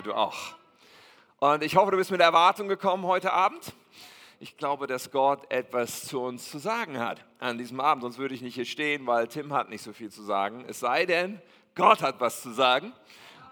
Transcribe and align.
hoffe, 0.00 0.08
du 0.08 0.14
auch. 0.14 0.54
Und 1.40 1.62
ich 1.62 1.76
hoffe, 1.76 1.90
du 1.90 1.96
bist 1.98 2.10
mit 2.10 2.20
Erwartung 2.22 2.68
gekommen 2.68 3.04
heute 3.04 3.32
Abend. 3.32 3.74
Ich 4.38 4.56
glaube, 4.56 4.86
dass 4.86 5.10
Gott 5.10 5.50
etwas 5.50 6.06
zu 6.06 6.22
uns 6.22 6.50
zu 6.50 6.58
sagen 6.58 6.98
hat 6.98 7.22
an 7.38 7.58
diesem 7.58 7.80
Abend. 7.80 8.02
Sonst 8.02 8.16
würde 8.16 8.34
ich 8.34 8.40
nicht 8.40 8.54
hier 8.54 8.64
stehen, 8.64 9.06
weil 9.06 9.28
Tim 9.28 9.52
hat 9.52 9.68
nicht 9.68 9.82
so 9.82 9.92
viel 9.92 10.10
zu 10.10 10.22
sagen. 10.22 10.64
Es 10.68 10.80
sei 10.80 11.04
denn, 11.04 11.42
Gott 11.74 12.00
hat 12.00 12.18
was 12.18 12.40
zu 12.40 12.52
sagen. 12.52 12.94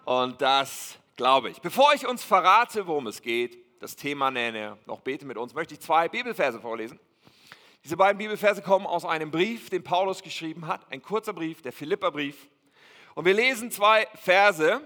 Und 0.06 0.40
das 0.40 0.96
glaube 1.16 1.50
ich. 1.50 1.61
Bevor 1.61 1.92
ich 1.92 2.06
uns 2.06 2.24
verrate, 2.24 2.87
worum 2.87 3.09
es 3.09 3.21
geht, 3.21 3.59
das 3.80 3.95
Thema 3.95 4.30
nenne, 4.30 4.79
noch 4.87 5.01
bete 5.01 5.27
mit 5.27 5.37
uns, 5.37 5.53
möchte 5.53 5.75
ich 5.75 5.80
zwei 5.80 6.09
Bibelverse 6.09 6.61
vorlesen. 6.61 6.99
Diese 7.85 7.99
beiden 7.99 8.17
Bibelverse 8.17 8.62
kommen 8.62 8.87
aus 8.87 9.05
einem 9.05 9.30
Brief, 9.30 9.69
den 9.69 9.85
Paulus 9.85 10.23
geschrieben 10.23 10.67
hat, 10.67 10.80
ein 10.91 11.03
kurzer 11.03 11.35
Brief, 11.35 11.61
der 11.61 11.73
Philipperbrief. 11.73 12.49
Und 13.15 13.27
wir 13.27 13.35
lesen 13.35 13.71
zwei 13.71 14.07
Verse. 14.15 14.80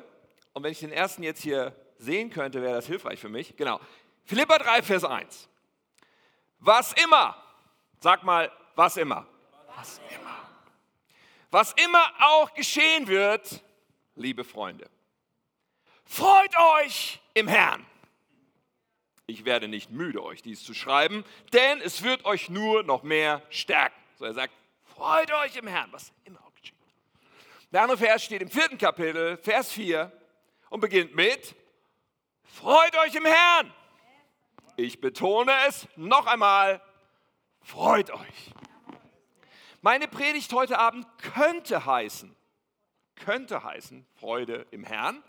Und 0.53 0.63
wenn 0.63 0.73
ich 0.73 0.81
den 0.81 0.93
ersten 0.93 1.23
jetzt 1.23 1.43
hier 1.43 1.75
sehen 1.99 2.31
könnte, 2.31 2.61
wäre 2.63 2.75
das 2.75 2.87
hilfreich 2.87 3.21
für 3.21 3.29
mich. 3.29 3.57
Genau. 3.57 3.81
Philippa 4.25 4.59
3, 4.59 4.83
Vers 4.83 5.05
1. 5.05 5.49
Was 6.59 6.93
immer, 6.93 7.37
sag 8.01 8.23
mal, 8.23 8.53
was 8.75 8.97
immer. 8.97 9.27
Was 9.77 10.01
immer. 10.15 10.37
Was 11.51 11.73
immer 11.73 12.05
auch 12.21 12.55
geschehen 12.55 13.09
wird, 13.09 13.63
liebe 14.15 14.45
Freunde, 14.45 14.89
freut 16.05 16.57
euch 16.81 17.21
im 17.35 17.49
Herrn. 17.49 17.85
Ich 19.27 19.45
werde 19.45 19.69
nicht 19.69 19.91
müde, 19.91 20.23
euch 20.23 20.43
dies 20.43 20.63
zu 20.63 20.75
schreiben, 20.75 21.25
denn 21.53 21.81
es 21.81 22.03
wird 22.03 22.25
euch 22.25 22.49
nur 22.49 22.83
noch 22.83 23.03
mehr 23.03 23.43
stärken. 23.51 23.99
So 24.19 24.25
er 24.25 24.35
sagt, 24.35 24.53
freut 24.85 25.33
euch 25.33 25.57
im 25.57 25.67
Herrn, 25.67 25.91
was 25.93 26.13
immer 26.25 26.41
auch 26.41 26.55
geschieht. 26.55 26.77
Der 27.71 27.83
andere 27.83 27.99
Vers 27.99 28.25
steht 28.25 28.43
im 28.43 28.51
vierten 28.51 28.79
Kapitel, 28.79 29.37
Vers 29.39 29.73
4 29.73 30.13
und 30.73 30.81
beginnt 30.81 31.15
mit, 31.15 31.55
freut 32.45 32.97
euch 33.05 33.15
im 33.15 33.27
Herrn. 33.27 33.71
Ich 34.77 35.03
betone 35.03 35.53
es 35.69 35.87
noch 35.97 36.27
einmal, 36.27 36.81
freut 37.61 38.11
euch. 38.11 38.55
Meine 39.83 40.09
Predigt 40.09 40.51
heute 40.55 40.79
Abend 40.79 41.07
könnte 41.19 41.85
heißen, 41.85 42.35
könnte 43.17 43.63
heißen, 43.63 44.07
Freude 44.15 44.67
im 44.71 44.83
Herrn. 44.83 45.23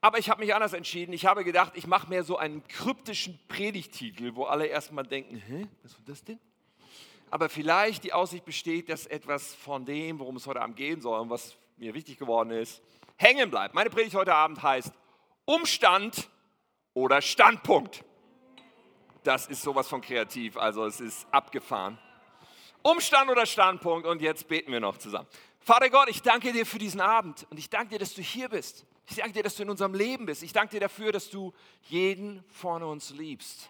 Aber 0.00 0.18
ich 0.18 0.28
habe 0.28 0.40
mich 0.40 0.52
anders 0.52 0.72
entschieden. 0.72 1.12
Ich 1.12 1.24
habe 1.24 1.44
gedacht, 1.44 1.74
ich 1.76 1.86
mache 1.86 2.08
mehr 2.08 2.24
so 2.24 2.36
einen 2.36 2.66
kryptischen 2.66 3.38
Predigtitel, 3.46 4.34
wo 4.34 4.46
alle 4.46 4.66
erstmal 4.66 5.06
denken, 5.06 5.36
hä, 5.36 5.68
was 5.84 5.92
ist 5.92 6.08
das 6.08 6.24
denn? 6.24 6.40
Aber 7.30 7.48
vielleicht 7.48 8.02
die 8.02 8.12
Aussicht 8.12 8.44
besteht, 8.44 8.88
dass 8.88 9.06
etwas 9.06 9.54
von 9.54 9.84
dem, 9.84 10.18
worum 10.18 10.34
es 10.34 10.48
heute 10.48 10.62
Abend 10.62 10.76
gehen 10.76 11.00
soll 11.00 11.20
und 11.20 11.30
was 11.30 11.56
mir 11.76 11.94
wichtig 11.94 12.18
geworden 12.18 12.50
ist, 12.50 12.82
hängen 13.16 13.50
bleibt. 13.50 13.74
Meine 13.74 13.90
Predigt 13.90 14.14
heute 14.14 14.34
Abend 14.34 14.62
heißt 14.62 14.92
Umstand 15.44 16.28
oder 16.94 17.20
Standpunkt. 17.20 18.04
Das 19.22 19.46
ist 19.46 19.62
sowas 19.62 19.88
von 19.88 20.00
kreativ, 20.00 20.56
also 20.56 20.86
es 20.86 21.00
ist 21.00 21.26
abgefahren. 21.32 21.98
Umstand 22.82 23.28
oder 23.30 23.46
Standpunkt 23.46 24.06
und 24.06 24.22
jetzt 24.22 24.46
beten 24.46 24.70
wir 24.70 24.80
noch 24.80 24.98
zusammen. 24.98 25.26
Vater 25.58 25.90
Gott, 25.90 26.08
ich 26.08 26.22
danke 26.22 26.52
dir 26.52 26.64
für 26.64 26.78
diesen 26.78 27.00
Abend 27.00 27.46
und 27.50 27.58
ich 27.58 27.68
danke 27.68 27.90
dir, 27.90 27.98
dass 27.98 28.14
du 28.14 28.22
hier 28.22 28.48
bist. 28.48 28.86
Ich 29.08 29.16
danke 29.16 29.32
dir, 29.32 29.42
dass 29.42 29.56
du 29.56 29.64
in 29.64 29.70
unserem 29.70 29.94
Leben 29.94 30.26
bist. 30.26 30.42
Ich 30.42 30.52
danke 30.52 30.72
dir 30.72 30.80
dafür, 30.80 31.10
dass 31.10 31.28
du 31.28 31.52
jeden 31.82 32.44
von 32.48 32.82
uns 32.84 33.10
liebst 33.10 33.68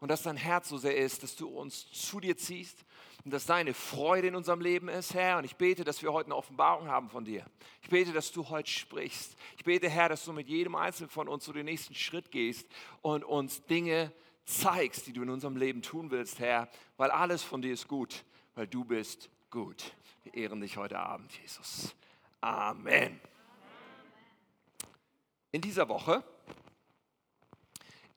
und 0.00 0.08
dass 0.08 0.22
dein 0.22 0.36
Herz 0.36 0.68
so 0.68 0.76
sehr 0.76 0.96
ist, 0.96 1.22
dass 1.22 1.36
du 1.36 1.48
uns 1.48 1.90
zu 1.92 2.20
dir 2.20 2.36
ziehst 2.36 2.84
und 3.30 3.34
dass 3.34 3.46
deine 3.46 3.74
Freude 3.74 4.26
in 4.26 4.34
unserem 4.34 4.60
Leben 4.60 4.88
ist, 4.88 5.14
Herr. 5.14 5.38
Und 5.38 5.44
ich 5.44 5.54
bete, 5.54 5.84
dass 5.84 6.02
wir 6.02 6.12
heute 6.12 6.26
eine 6.26 6.34
Offenbarung 6.34 6.88
haben 6.88 7.08
von 7.08 7.24
dir. 7.24 7.46
Ich 7.80 7.88
bete, 7.88 8.12
dass 8.12 8.32
du 8.32 8.48
heute 8.48 8.68
sprichst. 8.68 9.36
Ich 9.56 9.62
bete, 9.62 9.88
Herr, 9.88 10.08
dass 10.08 10.24
du 10.24 10.32
mit 10.32 10.48
jedem 10.48 10.74
Einzelnen 10.74 11.10
von 11.10 11.28
uns 11.28 11.44
zu 11.44 11.52
den 11.52 11.66
nächsten 11.66 11.94
Schritt 11.94 12.32
gehst 12.32 12.66
und 13.02 13.22
uns 13.22 13.64
Dinge 13.66 14.10
zeigst, 14.46 15.06
die 15.06 15.12
du 15.12 15.22
in 15.22 15.30
unserem 15.30 15.56
Leben 15.56 15.80
tun 15.80 16.10
willst, 16.10 16.40
Herr, 16.40 16.68
weil 16.96 17.12
alles 17.12 17.44
von 17.44 17.62
dir 17.62 17.72
ist 17.72 17.86
gut, 17.86 18.24
weil 18.56 18.66
du 18.66 18.84
bist 18.84 19.30
gut. 19.48 19.92
Wir 20.24 20.34
ehren 20.34 20.60
dich 20.60 20.76
heute 20.76 20.98
Abend, 20.98 21.30
Jesus. 21.40 21.94
Amen. 22.40 23.20
In 25.52 25.60
dieser 25.60 25.88
Woche 25.88 26.24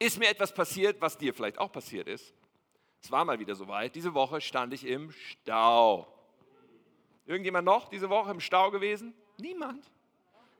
ist 0.00 0.18
mir 0.18 0.28
etwas 0.28 0.52
passiert, 0.52 1.00
was 1.00 1.16
dir 1.16 1.32
vielleicht 1.32 1.58
auch 1.58 1.70
passiert 1.70 2.08
ist. 2.08 2.34
Es 3.04 3.10
war 3.10 3.26
mal 3.26 3.38
wieder 3.38 3.54
soweit. 3.54 3.94
Diese 3.94 4.14
Woche 4.14 4.40
stand 4.40 4.72
ich 4.72 4.86
im 4.86 5.12
Stau. 5.12 6.08
Irgendjemand 7.26 7.66
noch 7.66 7.90
diese 7.90 8.08
Woche 8.08 8.30
im 8.30 8.40
Stau 8.40 8.70
gewesen? 8.70 9.12
Niemand? 9.36 9.84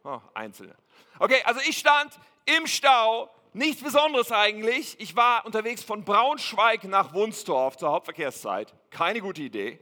Oh, 0.05 0.21
Einzelne. 0.35 0.75
Okay, 1.19 1.43
also 1.47 1.61
ich 1.67 1.79
stand 1.79 2.13
im 2.45 2.67
Stau. 2.67 3.31
Nichts 3.55 3.83
Besonderes 3.83 4.31
eigentlich. 4.31 5.01
Ich 5.01 5.17
war 5.17 5.47
unterwegs 5.47 5.83
von 5.83 6.05
Braunschweig 6.05 6.85
nach 6.85 7.15
Wunstorf 7.15 7.79
zur 7.79 7.93
Hauptverkehrszeit. 7.93 8.75
Keine 8.91 9.23
gute 9.23 9.41
Idee. 9.41 9.79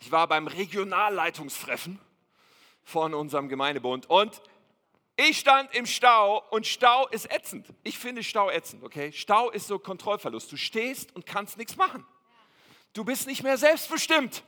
Ich 0.00 0.10
war 0.10 0.26
beim 0.26 0.48
Regionalleitungstreffen 0.48 2.00
von 2.82 3.14
unserem 3.14 3.48
Gemeindebund 3.48 4.10
und 4.10 4.42
ich 5.22 5.38
stand 5.38 5.74
im 5.74 5.84
Stau 5.84 6.42
und 6.50 6.66
Stau 6.66 7.06
ist 7.08 7.30
ätzend. 7.30 7.66
Ich 7.82 7.98
finde 7.98 8.22
Stau 8.22 8.50
ätzend, 8.50 8.82
okay? 8.82 9.12
Stau 9.12 9.50
ist 9.50 9.66
so 9.66 9.78
Kontrollverlust. 9.78 10.50
Du 10.50 10.56
stehst 10.56 11.14
und 11.14 11.26
kannst 11.26 11.58
nichts 11.58 11.76
machen. 11.76 12.06
Du 12.94 13.04
bist 13.04 13.26
nicht 13.26 13.42
mehr 13.42 13.58
selbstbestimmt. 13.58 14.42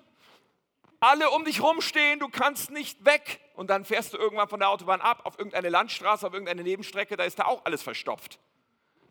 Alle 0.99 1.28
um 1.31 1.44
dich 1.44 1.62
rumstehen, 1.62 2.21
du 2.21 2.28
kannst 2.31 2.71
nicht 2.71 3.05
weg. 3.05 3.41
Und 3.55 3.69
dann 3.69 3.84
fährst 3.84 4.15
du 4.15 4.16
irgendwann 4.16 4.49
von 4.49 4.61
der 4.61 4.71
Autobahn 4.71 5.03
ab 5.03 5.27
auf 5.27 5.38
irgendeine 5.38 5.69
Landstraße, 5.69 6.27
auf 6.27 6.32
irgendeine 6.32 6.62
Nebenstrecke, 6.62 7.19
da 7.19 7.25
ist 7.25 7.38
da 7.38 7.44
auch 7.44 7.66
alles 7.66 7.82
verstopft. 7.82 8.38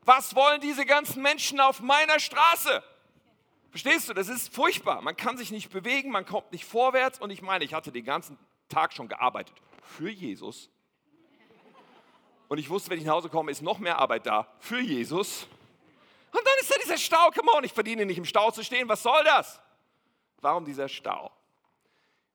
Was 0.04 0.36
wollen 0.36 0.62
diese 0.62 0.86
ganzen 0.86 1.22
Menschen 1.22 1.60
auf 1.60 1.80
meiner 1.80 2.20
Straße? 2.20 2.84
Verstehst 3.70 4.10
du, 4.10 4.14
das 4.16 4.30
ist 4.30 4.52
furchtbar. 4.54 5.02
Man 5.04 5.16
kann 5.16 5.38
sich 5.38 5.52
nicht 5.52 5.70
bewegen, 5.70 6.10
man 6.10 6.26
kommt 6.26 6.52
nicht 6.52 6.66
vorwärts. 6.66 7.20
Und 7.20 7.30
ich 7.30 7.44
meine, 7.44 7.64
ich 7.66 7.76
hatte 7.76 7.92
den 7.92 8.04
ganzen 8.04 8.40
Tag 8.68 8.94
schon 8.94 9.08
gearbeitet 9.08 9.56
für 9.84 10.10
Jesus 10.10 10.70
und 12.52 12.58
ich 12.58 12.70
wusste, 12.70 12.90
wenn 12.90 13.00
ich 13.00 13.06
nach 13.06 13.14
Hause 13.14 13.30
komme, 13.30 13.50
ist 13.50 13.62
noch 13.62 13.80
mehr 13.80 13.98
Arbeit 13.98 14.26
da 14.26 14.46
für 14.60 14.82
Jesus. 14.82 15.48
Und 16.34 16.46
dann 16.46 16.54
ist 16.60 16.70
da 16.70 16.76
dieser 16.84 16.98
Stau. 16.98 17.32
Come 17.32 17.50
on, 17.56 17.64
ich 17.64 17.72
verdiene 17.72 18.06
nicht 18.06 18.18
im 18.18 18.26
Stau 18.26 18.52
zu 18.52 18.62
stehen. 18.62 18.90
Was 18.90 19.04
soll 19.04 19.24
das? 19.24 19.62
Warum 20.42 20.66
dieser 20.66 20.90
Stau? 20.90 21.32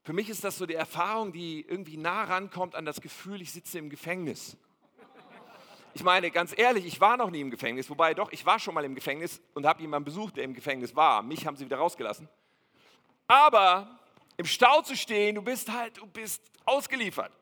Für 0.05 0.15
mich 0.15 0.31
ist 0.31 0.43
das 0.43 0.57
so 0.57 0.65
die 0.65 0.73
Erfahrung, 0.73 1.33
die 1.33 1.67
irgendwie 1.69 1.99
nah 1.99 2.25
rankommt 2.25 2.77
an 2.77 2.87
das 2.87 3.03
Gefühl, 3.03 3.43
ich 3.43 3.53
sitze 3.53 3.79
im 3.79 3.91
Gefängnis. 3.91 4.57
Ich 5.93 6.03
meine, 6.03 6.31
ganz 6.31 6.55
ehrlich, 6.57 6.87
ich 6.87 6.99
war 6.99 7.19
noch 7.19 7.29
nie 7.29 7.43
im 7.43 7.51
Gefängnis, 7.51 7.91
wobei 7.91 8.15
doch, 8.15 8.33
ich 8.33 8.47
war 8.47 8.59
schon 8.59 8.73
mal 8.73 8.87
im 8.87 8.95
Gefängnis 8.95 9.43
und 9.53 9.67
habe 9.67 9.83
jemanden 9.83 10.07
besucht, 10.07 10.39
der 10.39 10.45
im 10.45 10.55
Gefängnis 10.55 10.97
war. 10.97 11.23
Mich 11.23 11.47
haben 11.47 11.59
sie 11.59 11.67
wieder 11.67 11.77
rausgelassen. 11.77 12.27
Aber 13.27 13.99
im 14.39 14.47
Stau 14.47 14.81
zu 14.81 14.97
stehen, 14.97 15.35
du 15.35 15.43
bist 15.43 15.71
halt, 15.71 15.99
du 15.99 16.07
bist 16.07 16.41
ausgeliefert. 16.65 17.33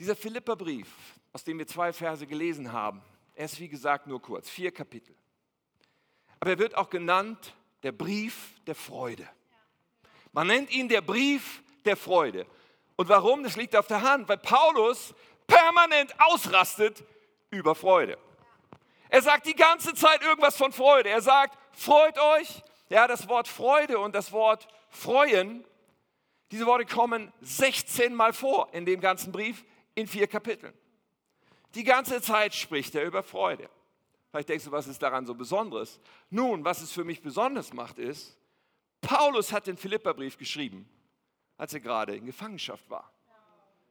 Dieser 0.00 0.16
Philipperbrief, 0.16 0.88
aus 1.30 1.44
dem 1.44 1.58
wir 1.58 1.66
zwei 1.66 1.92
Verse 1.92 2.26
gelesen 2.26 2.72
haben, 2.72 3.02
er 3.34 3.44
ist 3.44 3.60
wie 3.60 3.68
gesagt 3.68 4.06
nur 4.06 4.20
kurz, 4.22 4.48
vier 4.48 4.72
Kapitel. 4.72 5.14
Aber 6.40 6.52
er 6.52 6.58
wird 6.58 6.74
auch 6.74 6.88
genannt 6.88 7.54
der 7.82 7.92
Brief 7.92 8.54
der 8.66 8.74
Freude. 8.74 9.28
Man 10.32 10.46
nennt 10.46 10.70
ihn 10.70 10.88
der 10.88 11.02
Brief 11.02 11.62
der 11.84 11.98
Freude. 11.98 12.46
Und 12.96 13.10
warum? 13.10 13.42
Das 13.42 13.56
liegt 13.56 13.76
auf 13.76 13.88
der 13.88 14.00
Hand, 14.00 14.26
weil 14.26 14.38
Paulus 14.38 15.14
permanent 15.46 16.14
ausrastet 16.18 17.04
über 17.50 17.74
Freude. 17.74 18.16
Er 19.10 19.20
sagt 19.20 19.46
die 19.46 19.54
ganze 19.54 19.92
Zeit 19.92 20.22
irgendwas 20.22 20.56
von 20.56 20.72
Freude. 20.72 21.10
Er 21.10 21.20
sagt, 21.20 21.58
freut 21.72 22.18
euch. 22.18 22.62
Ja, 22.88 23.06
das 23.06 23.28
Wort 23.28 23.48
Freude 23.48 23.98
und 23.98 24.14
das 24.14 24.32
Wort 24.32 24.66
freuen, 24.88 25.62
diese 26.52 26.64
Worte 26.64 26.86
kommen 26.86 27.30
16 27.42 28.14
Mal 28.14 28.32
vor 28.32 28.70
in 28.72 28.86
dem 28.86 29.02
ganzen 29.02 29.30
Brief 29.30 29.62
in 30.00 30.06
vier 30.06 30.26
Kapiteln. 30.26 30.74
Die 31.74 31.84
ganze 31.84 32.20
Zeit 32.20 32.54
spricht 32.54 32.94
er 32.94 33.04
über 33.04 33.22
Freude. 33.22 33.68
Vielleicht 34.30 34.48
denkst 34.48 34.64
du, 34.64 34.72
was 34.72 34.86
ist 34.86 35.02
daran 35.02 35.26
so 35.26 35.34
Besonderes? 35.34 36.00
Nun, 36.30 36.64
was 36.64 36.80
es 36.80 36.92
für 36.92 37.04
mich 37.04 37.22
besonders 37.22 37.72
macht, 37.72 37.98
ist, 37.98 38.36
Paulus 39.00 39.52
hat 39.52 39.66
den 39.66 39.76
Philipperbrief 39.76 40.36
geschrieben, 40.36 40.88
als 41.56 41.74
er 41.74 41.80
gerade 41.80 42.16
in 42.16 42.26
Gefangenschaft 42.26 42.88
war. 42.90 43.12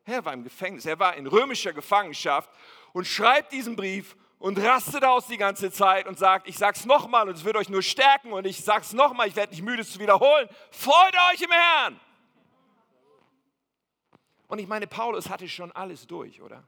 Er 0.05 0.23
war 0.23 0.33
im 0.33 0.43
Gefängnis, 0.43 0.85
er 0.85 0.99
war 0.99 1.15
in 1.15 1.27
römischer 1.27 1.73
Gefangenschaft 1.73 2.49
und 2.93 3.05
schreibt 3.05 3.51
diesen 3.51 3.75
Brief 3.75 4.15
und 4.39 4.57
rastet 4.57 5.03
aus 5.03 5.27
die 5.27 5.37
ganze 5.37 5.71
Zeit 5.71 6.07
und 6.07 6.17
sagt, 6.17 6.47
ich 6.47 6.57
sag's 6.57 6.85
nochmal 6.85 7.27
und 7.27 7.35
es 7.35 7.43
wird 7.43 7.57
euch 7.57 7.69
nur 7.69 7.83
stärken 7.83 8.31
und 8.31 8.47
ich 8.47 8.63
sag's 8.63 8.93
nochmal, 8.93 9.27
ich 9.27 9.35
werde 9.35 9.51
nicht 9.51 9.61
müde 9.61 9.81
es 9.81 9.91
zu 9.91 9.99
wiederholen. 9.99 10.47
Freut 10.71 11.13
euch 11.31 11.41
im 11.41 11.51
Herrn! 11.51 11.99
Und 14.49 14.59
ich 14.59 14.67
meine, 14.67 14.87
Paulus 14.87 15.29
hatte 15.29 15.47
schon 15.47 15.71
alles 15.71 16.07
durch, 16.07 16.41
oder? 16.41 16.63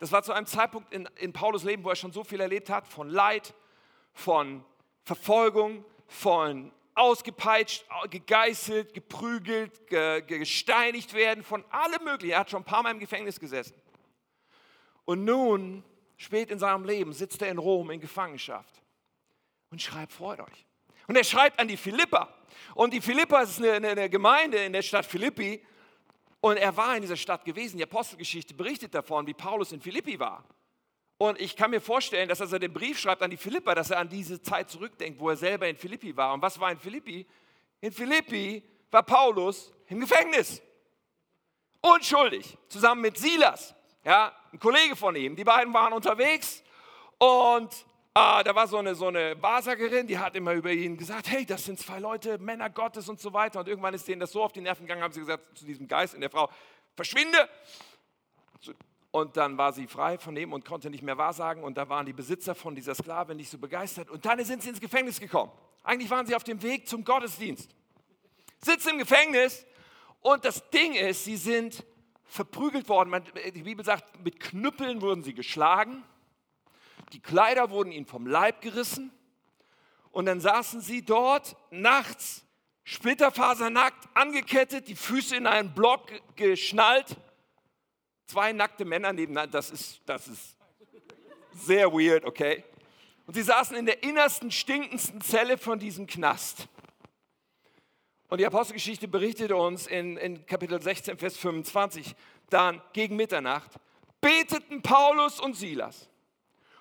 Das 0.00 0.10
war 0.12 0.22
zu 0.22 0.32
einem 0.32 0.46
Zeitpunkt 0.46 0.92
in, 0.92 1.06
in 1.16 1.32
Paulus 1.32 1.62
Leben, 1.62 1.84
wo 1.84 1.90
er 1.90 1.96
schon 1.96 2.10
so 2.10 2.24
viel 2.24 2.40
erlebt 2.40 2.70
hat, 2.70 2.88
von 2.88 3.10
Leid, 3.10 3.54
von 4.14 4.64
Verfolgung, 5.04 5.84
von 6.06 6.72
ausgepeitscht, 6.94 7.84
gegeißelt, 8.10 8.94
geprügelt, 8.94 9.86
ge, 9.88 10.22
gesteinigt 10.22 11.12
werden, 11.12 11.44
von 11.44 11.64
allem 11.70 12.02
Möglichen. 12.02 12.32
Er 12.32 12.40
hat 12.40 12.50
schon 12.50 12.62
ein 12.62 12.64
paar 12.64 12.82
Mal 12.82 12.92
im 12.92 12.98
Gefängnis 12.98 13.38
gesessen. 13.38 13.74
Und 15.04 15.24
nun, 15.24 15.84
spät 16.16 16.50
in 16.50 16.58
seinem 16.58 16.84
Leben, 16.84 17.12
sitzt 17.12 17.42
er 17.42 17.50
in 17.50 17.58
Rom 17.58 17.90
in 17.90 18.00
Gefangenschaft 18.00 18.82
und 19.70 19.82
schreibt, 19.82 20.12
freut 20.12 20.40
euch. 20.40 20.66
Und 21.06 21.16
er 21.16 21.24
schreibt 21.24 21.60
an 21.60 21.68
die 21.68 21.76
Philippa. 21.76 22.34
Und 22.74 22.92
die 22.92 23.00
Philippa 23.02 23.42
ist 23.42 23.62
eine, 23.62 23.88
eine 23.88 24.08
Gemeinde 24.08 24.58
in 24.64 24.72
der 24.72 24.82
Stadt 24.82 25.04
Philippi. 25.04 25.62
Und 26.40 26.56
er 26.56 26.76
war 26.76 26.94
in 26.94 27.02
dieser 27.02 27.16
Stadt 27.16 27.44
gewesen. 27.44 27.78
Die 27.78 27.82
Apostelgeschichte 27.82 28.54
berichtet 28.54 28.94
davon, 28.94 29.26
wie 29.26 29.34
Paulus 29.34 29.72
in 29.72 29.80
Philippi 29.80 30.18
war. 30.20 30.44
Und 31.16 31.40
ich 31.40 31.56
kann 31.56 31.70
mir 31.70 31.80
vorstellen, 31.80 32.28
dass 32.28 32.40
als 32.40 32.52
er 32.52 32.60
den 32.60 32.72
Brief 32.72 32.98
schreibt 32.98 33.22
an 33.22 33.30
die 33.30 33.36
Philippa, 33.36 33.74
dass 33.74 33.90
er 33.90 33.98
an 33.98 34.08
diese 34.08 34.40
Zeit 34.40 34.70
zurückdenkt, 34.70 35.18
wo 35.18 35.30
er 35.30 35.36
selber 35.36 35.66
in 35.66 35.76
Philippi 35.76 36.16
war. 36.16 36.32
Und 36.32 36.42
was 36.42 36.60
war 36.60 36.70
in 36.70 36.78
Philippi? 36.78 37.26
In 37.80 37.90
Philippi 37.90 38.62
war 38.90 39.02
Paulus 39.02 39.72
im 39.88 39.98
Gefängnis. 39.98 40.62
Unschuldig, 41.80 42.56
zusammen 42.68 43.02
mit 43.02 43.16
Silas, 43.16 43.74
ja, 44.04 44.32
ein 44.52 44.58
Kollege 44.58 44.94
von 44.94 45.14
ihm. 45.16 45.34
Die 45.34 45.44
beiden 45.44 45.72
waren 45.74 45.92
unterwegs 45.92 46.62
und 47.18 47.86
äh, 48.18 48.44
da 48.44 48.54
war 48.54 48.66
so 48.66 48.78
eine, 48.78 48.94
so 48.94 49.06
eine 49.08 49.40
Wahrsagerin, 49.40 50.06
die 50.06 50.18
hat 50.18 50.34
immer 50.34 50.52
über 50.52 50.70
ihn 50.70 50.96
gesagt, 50.96 51.30
hey, 51.30 51.44
das 51.46 51.64
sind 51.64 51.78
zwei 51.78 51.98
Leute, 51.98 52.38
Männer 52.38 52.70
Gottes 52.70 53.08
und 53.08 53.20
so 53.20 53.32
weiter. 53.32 53.60
Und 53.60 53.68
irgendwann 53.68 53.94
ist 53.94 54.08
denen 54.08 54.20
das 54.20 54.32
so 54.32 54.42
auf 54.42 54.52
die 54.52 54.60
Nerven 54.60 54.86
gegangen, 54.86 55.02
haben 55.02 55.12
sie 55.12 55.20
gesagt 55.20 55.56
zu 55.56 55.64
diesem 55.64 55.86
Geist 55.86 56.14
in 56.14 56.20
der 56.20 56.30
Frau, 56.30 56.50
verschwinde. 56.96 57.48
Und 59.10 59.36
dann 59.36 59.56
war 59.56 59.72
sie 59.72 59.86
frei 59.86 60.18
von 60.18 60.34
dem 60.34 60.52
und 60.52 60.64
konnte 60.64 60.90
nicht 60.90 61.02
mehr 61.02 61.16
wahrsagen. 61.16 61.64
Und 61.64 61.78
da 61.78 61.88
waren 61.88 62.06
die 62.06 62.12
Besitzer 62.12 62.54
von 62.54 62.74
dieser 62.74 62.94
Sklave 62.94 63.34
nicht 63.34 63.50
so 63.50 63.58
begeistert. 63.58 64.10
Und 64.10 64.24
dann 64.26 64.44
sind 64.44 64.62
sie 64.62 64.68
ins 64.68 64.80
Gefängnis 64.80 65.18
gekommen. 65.18 65.50
Eigentlich 65.82 66.10
waren 66.10 66.26
sie 66.26 66.34
auf 66.34 66.44
dem 66.44 66.62
Weg 66.62 66.88
zum 66.88 67.04
Gottesdienst. 67.04 67.70
Sitzen 68.60 68.90
im 68.90 68.98
Gefängnis 68.98 69.64
und 70.20 70.44
das 70.44 70.68
Ding 70.70 70.94
ist, 70.94 71.24
sie 71.24 71.36
sind 71.36 71.84
verprügelt 72.24 72.88
worden. 72.88 73.24
Die 73.54 73.62
Bibel 73.62 73.84
sagt, 73.84 74.22
mit 74.22 74.40
Knüppeln 74.40 75.00
wurden 75.00 75.22
sie 75.22 75.32
geschlagen. 75.32 76.02
Die 77.12 77.20
Kleider 77.20 77.70
wurden 77.70 77.92
ihnen 77.92 78.06
vom 78.06 78.26
Leib 78.26 78.60
gerissen. 78.60 79.10
Und 80.10 80.26
dann 80.26 80.40
saßen 80.40 80.80
sie 80.80 81.02
dort 81.04 81.56
nachts, 81.70 82.44
splitterfasernackt, 82.84 84.08
angekettet, 84.14 84.88
die 84.88 84.96
Füße 84.96 85.36
in 85.36 85.46
einen 85.46 85.74
Block 85.74 86.10
geschnallt. 86.36 87.16
Zwei 88.26 88.52
nackte 88.52 88.84
Männer 88.84 89.12
nebeneinander, 89.12 89.52
das 89.52 89.70
ist, 89.70 90.00
das 90.06 90.28
ist 90.28 90.56
sehr 91.52 91.92
weird, 91.92 92.24
okay? 92.24 92.64
Und 93.26 93.34
sie 93.34 93.42
saßen 93.42 93.76
in 93.76 93.86
der 93.86 94.02
innersten, 94.02 94.50
stinkendsten 94.50 95.20
Zelle 95.20 95.58
von 95.58 95.78
diesem 95.78 96.06
Knast. 96.06 96.68
Und 98.28 98.38
die 98.38 98.46
Apostelgeschichte 98.46 99.08
berichtet 99.08 99.52
uns 99.52 99.86
in, 99.86 100.16
in 100.18 100.44
Kapitel 100.46 100.80
16, 100.80 101.16
Vers 101.18 101.36
25, 101.38 102.14
dann 102.50 102.82
gegen 102.92 103.16
Mitternacht, 103.16 103.70
beteten 104.20 104.82
Paulus 104.82 105.40
und 105.40 105.54
Silas 105.54 106.08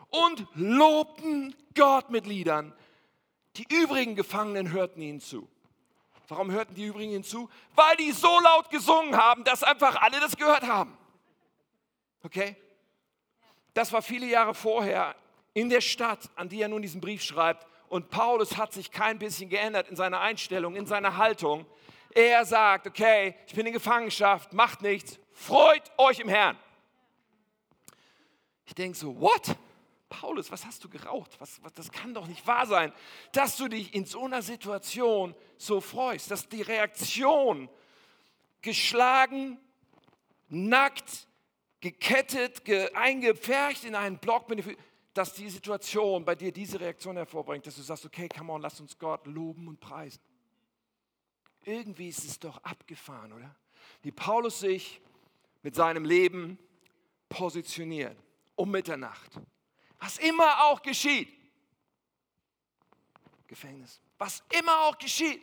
und 0.09 0.47
lobten 0.53 1.55
Gott 1.75 2.09
mit 2.09 2.25
Liedern. 2.25 2.73
Die 3.55 3.65
übrigen 3.69 4.15
Gefangenen 4.15 4.71
hörten 4.71 5.01
ihnen 5.01 5.19
zu. 5.19 5.47
Warum 6.27 6.51
hörten 6.51 6.75
die 6.75 6.85
übrigen 6.85 7.11
ihnen 7.11 7.23
zu? 7.23 7.49
Weil 7.75 7.95
die 7.95 8.11
so 8.11 8.39
laut 8.41 8.69
gesungen 8.69 9.15
haben, 9.15 9.43
dass 9.43 9.63
einfach 9.63 9.95
alle 10.01 10.19
das 10.19 10.35
gehört 10.35 10.63
haben. 10.63 10.97
Okay? 12.23 12.55
Das 13.73 13.93
war 13.93 14.01
viele 14.01 14.25
Jahre 14.25 14.53
vorher 14.53 15.15
in 15.53 15.69
der 15.69 15.81
Stadt, 15.81 16.29
an 16.35 16.49
die 16.49 16.61
er 16.61 16.67
nun 16.67 16.81
diesen 16.81 16.99
Brief 16.99 17.23
schreibt. 17.23 17.65
Und 17.89 18.09
Paulus 18.09 18.57
hat 18.57 18.73
sich 18.73 18.91
kein 18.91 19.17
bisschen 19.17 19.49
geändert 19.49 19.87
in 19.87 19.95
seiner 19.95 20.19
Einstellung, 20.19 20.75
in 20.75 20.85
seiner 20.85 21.15
Haltung. 21.17 21.65
Er 22.13 22.45
sagt, 22.45 22.87
okay, 22.87 23.35
ich 23.47 23.53
bin 23.53 23.65
in 23.65 23.73
Gefangenschaft, 23.73 24.51
macht 24.51 24.81
nichts, 24.81 25.19
freut 25.31 25.83
euch 25.97 26.19
im 26.19 26.27
Herrn. 26.27 26.57
Ich 28.65 28.75
denke 28.75 28.97
so, 28.97 29.19
what? 29.21 29.55
Paulus, 30.09 30.51
was 30.51 30.65
hast 30.65 30.83
du 30.83 30.89
geraucht? 30.89 31.39
Was, 31.39 31.61
was, 31.63 31.73
das 31.73 31.91
kann 31.91 32.13
doch 32.13 32.27
nicht 32.27 32.45
wahr 32.47 32.65
sein, 32.65 32.93
dass 33.33 33.57
du 33.57 33.67
dich 33.67 33.93
in 33.93 34.05
so 34.05 34.25
einer 34.25 34.41
Situation 34.41 35.35
so 35.57 35.81
freust, 35.81 36.31
dass 36.31 36.47
die 36.47 36.61
Reaktion 36.61 37.69
geschlagen, 38.61 39.59
nackt, 40.47 41.27
gekettet, 41.81 42.63
ge, 42.63 42.91
eingepfercht 42.93 43.83
in 43.83 43.95
einen 43.95 44.17
Block, 44.17 44.47
dass 45.13 45.33
die 45.33 45.49
Situation 45.49 46.23
bei 46.23 46.35
dir 46.35 46.51
diese 46.51 46.79
Reaktion 46.79 47.17
hervorbringt, 47.17 47.67
dass 47.67 47.75
du 47.75 47.81
sagst, 47.81 48.05
okay, 48.05 48.29
come 48.29 48.53
on, 48.53 48.61
lass 48.61 48.79
uns 48.79 48.97
Gott 48.97 49.25
loben 49.27 49.67
und 49.67 49.79
preisen. 49.79 50.21
Irgendwie 51.63 52.07
ist 52.07 52.23
es 52.23 52.39
doch 52.39 52.57
abgefahren, 52.63 53.33
oder? 53.33 53.53
Wie 54.01 54.11
Paulus 54.11 54.61
sich 54.61 55.01
mit 55.63 55.75
seinem 55.75 56.05
Leben 56.05 56.57
positioniert 57.27 58.17
um 58.55 58.71
Mitternacht. 58.71 59.39
Was 59.99 60.17
immer 60.17 60.63
auch 60.65 60.81
geschieht. 60.81 61.33
Gefängnis. 63.47 64.01
Was 64.17 64.43
immer 64.57 64.81
auch 64.81 64.97
geschieht. 64.97 65.41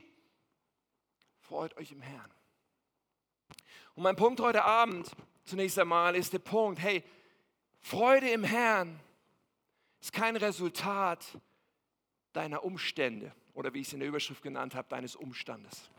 Freut 1.40 1.76
euch 1.76 1.92
im 1.92 2.00
Herrn. 2.00 2.30
Und 3.94 4.02
mein 4.02 4.16
Punkt 4.16 4.40
heute 4.40 4.64
Abend 4.64 5.10
zunächst 5.44 5.78
einmal 5.78 6.16
ist 6.16 6.32
der 6.32 6.38
Punkt, 6.38 6.80
hey, 6.80 7.04
Freude 7.80 8.30
im 8.30 8.44
Herrn 8.44 8.98
ist 10.00 10.12
kein 10.12 10.36
Resultat 10.36 11.38
deiner 12.32 12.64
Umstände 12.64 13.32
oder 13.52 13.72
wie 13.74 13.80
ich 13.80 13.88
es 13.88 13.92
in 13.92 14.00
der 14.00 14.08
Überschrift 14.08 14.42
genannt 14.42 14.74
habe, 14.74 14.88
deines 14.88 15.16
Umstandes 15.16 15.90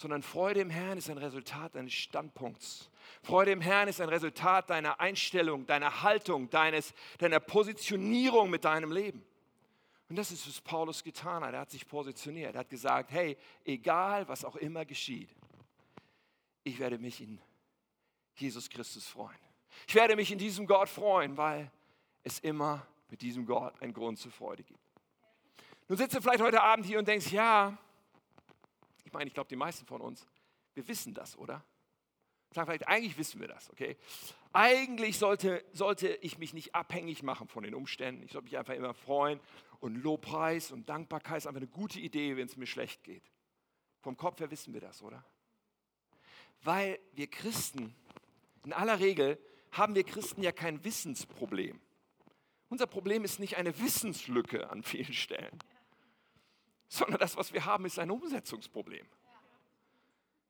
sondern 0.00 0.22
Freude 0.22 0.60
im 0.60 0.70
Herrn 0.70 0.96
ist 0.96 1.10
ein 1.10 1.18
Resultat 1.18 1.74
deines 1.74 1.92
Standpunkts. 1.92 2.88
Freude 3.22 3.50
im 3.50 3.60
Herrn 3.60 3.86
ist 3.86 4.00
ein 4.00 4.08
Resultat 4.08 4.70
deiner 4.70 4.98
Einstellung, 4.98 5.66
deiner 5.66 6.02
Haltung, 6.02 6.48
deines, 6.48 6.94
deiner 7.18 7.38
Positionierung 7.38 8.48
mit 8.48 8.64
deinem 8.64 8.92
Leben. 8.92 9.22
Und 10.08 10.16
das 10.16 10.30
ist, 10.30 10.48
was 10.48 10.58
Paulus 10.62 11.04
getan 11.04 11.44
hat. 11.44 11.52
Er 11.52 11.60
hat 11.60 11.70
sich 11.70 11.86
positioniert. 11.86 12.54
Er 12.54 12.60
hat 12.60 12.70
gesagt, 12.70 13.10
hey, 13.10 13.36
egal 13.62 14.26
was 14.26 14.42
auch 14.42 14.56
immer 14.56 14.86
geschieht, 14.86 15.28
ich 16.64 16.78
werde 16.78 16.96
mich 16.96 17.20
in 17.20 17.38
Jesus 18.36 18.70
Christus 18.70 19.06
freuen. 19.06 19.38
Ich 19.86 19.94
werde 19.94 20.16
mich 20.16 20.32
in 20.32 20.38
diesem 20.38 20.66
Gott 20.66 20.88
freuen, 20.88 21.36
weil 21.36 21.70
es 22.24 22.38
immer 22.38 22.86
mit 23.10 23.20
diesem 23.20 23.44
Gott 23.44 23.74
einen 23.82 23.92
Grund 23.92 24.18
zur 24.18 24.32
Freude 24.32 24.62
gibt. 24.62 24.80
Nun 25.88 25.98
sitzt 25.98 26.16
du 26.16 26.22
vielleicht 26.22 26.40
heute 26.40 26.62
Abend 26.62 26.86
hier 26.86 26.98
und 26.98 27.06
denkst, 27.06 27.32
ja, 27.32 27.76
ich 29.04 29.12
meine, 29.12 29.28
ich 29.28 29.34
glaube, 29.34 29.48
die 29.48 29.56
meisten 29.56 29.86
von 29.86 30.00
uns, 30.00 30.26
wir 30.74 30.86
wissen 30.88 31.14
das, 31.14 31.36
oder? 31.36 31.64
Sagen 32.52 32.66
vielleicht, 32.66 32.88
eigentlich 32.88 33.16
wissen 33.16 33.40
wir 33.40 33.48
das, 33.48 33.70
okay? 33.70 33.96
Eigentlich 34.52 35.18
sollte, 35.18 35.64
sollte 35.72 36.08
ich 36.08 36.38
mich 36.38 36.52
nicht 36.52 36.74
abhängig 36.74 37.22
machen 37.22 37.46
von 37.46 37.62
den 37.62 37.74
Umständen. 37.74 38.24
Ich 38.24 38.32
sollte 38.32 38.46
mich 38.46 38.58
einfach 38.58 38.74
immer 38.74 38.92
freuen. 38.92 39.38
Und 39.78 39.96
Lobpreis 39.96 40.72
und 40.72 40.88
Dankbarkeit 40.88 41.38
ist 41.38 41.46
einfach 41.46 41.60
eine 41.60 41.68
gute 41.68 42.00
Idee, 42.00 42.36
wenn 42.36 42.46
es 42.46 42.56
mir 42.56 42.66
schlecht 42.66 43.04
geht. 43.04 43.22
Vom 44.00 44.16
Kopf 44.16 44.40
her 44.40 44.50
wissen 44.50 44.74
wir 44.74 44.80
das, 44.80 45.02
oder? 45.02 45.24
Weil 46.62 46.98
wir 47.12 47.28
Christen, 47.28 47.94
in 48.64 48.72
aller 48.72 48.98
Regel 48.98 49.38
haben 49.72 49.94
wir 49.94 50.02
Christen 50.02 50.42
ja 50.42 50.50
kein 50.50 50.82
Wissensproblem. 50.84 51.80
Unser 52.68 52.86
Problem 52.86 53.24
ist 53.24 53.38
nicht 53.38 53.56
eine 53.56 53.78
Wissenslücke 53.78 54.70
an 54.70 54.82
vielen 54.82 55.12
Stellen 55.12 55.58
sondern 56.90 57.20
das, 57.20 57.36
was 57.36 57.52
wir 57.52 57.64
haben, 57.64 57.86
ist 57.86 57.98
ein 57.98 58.10
Umsetzungsproblem. 58.10 59.06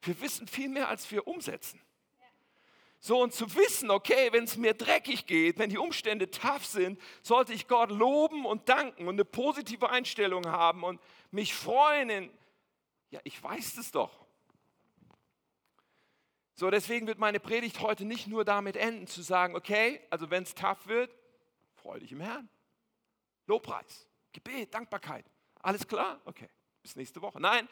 Wir 0.02 0.20
wissen 0.22 0.48
viel 0.48 0.70
mehr, 0.70 0.88
als 0.88 1.08
wir 1.10 1.26
umsetzen. 1.26 1.80
So 2.98 3.20
und 3.22 3.34
zu 3.34 3.54
wissen, 3.54 3.90
okay, 3.90 4.32
wenn 4.32 4.44
es 4.44 4.56
mir 4.56 4.72
dreckig 4.74 5.26
geht, 5.26 5.58
wenn 5.58 5.70
die 5.70 5.78
Umstände 5.78 6.30
tough 6.30 6.64
sind, 6.64 6.98
sollte 7.22 7.52
ich 7.52 7.68
Gott 7.68 7.90
loben 7.90 8.46
und 8.46 8.68
danken 8.70 9.06
und 9.06 9.14
eine 9.14 9.24
positive 9.24 9.90
Einstellung 9.90 10.46
haben 10.46 10.82
und 10.82 11.00
mich 11.30 11.54
freuen. 11.54 12.08
In, 12.08 12.30
ja, 13.10 13.20
ich 13.24 13.42
weiß 13.42 13.76
es 13.76 13.90
doch. 13.90 14.26
So, 16.54 16.70
deswegen 16.70 17.06
wird 17.06 17.18
meine 17.18 17.40
Predigt 17.40 17.80
heute 17.80 18.04
nicht 18.06 18.26
nur 18.26 18.44
damit 18.44 18.76
enden, 18.76 19.06
zu 19.06 19.22
sagen, 19.22 19.56
okay, 19.56 20.00
also 20.10 20.30
wenn 20.30 20.42
es 20.42 20.54
tough 20.54 20.86
wird, 20.86 21.14
freu 21.74 21.98
dich 21.98 22.12
im 22.12 22.20
Herrn. 22.20 22.48
Lobpreis, 23.46 24.06
Gebet, 24.32 24.74
Dankbarkeit. 24.74 25.24
Alles 25.60 25.86
klar? 25.86 26.20
Okay, 26.24 26.48
bis 26.82 26.96
nächste 26.96 27.20
Woche. 27.22 27.40
Nein, 27.40 27.68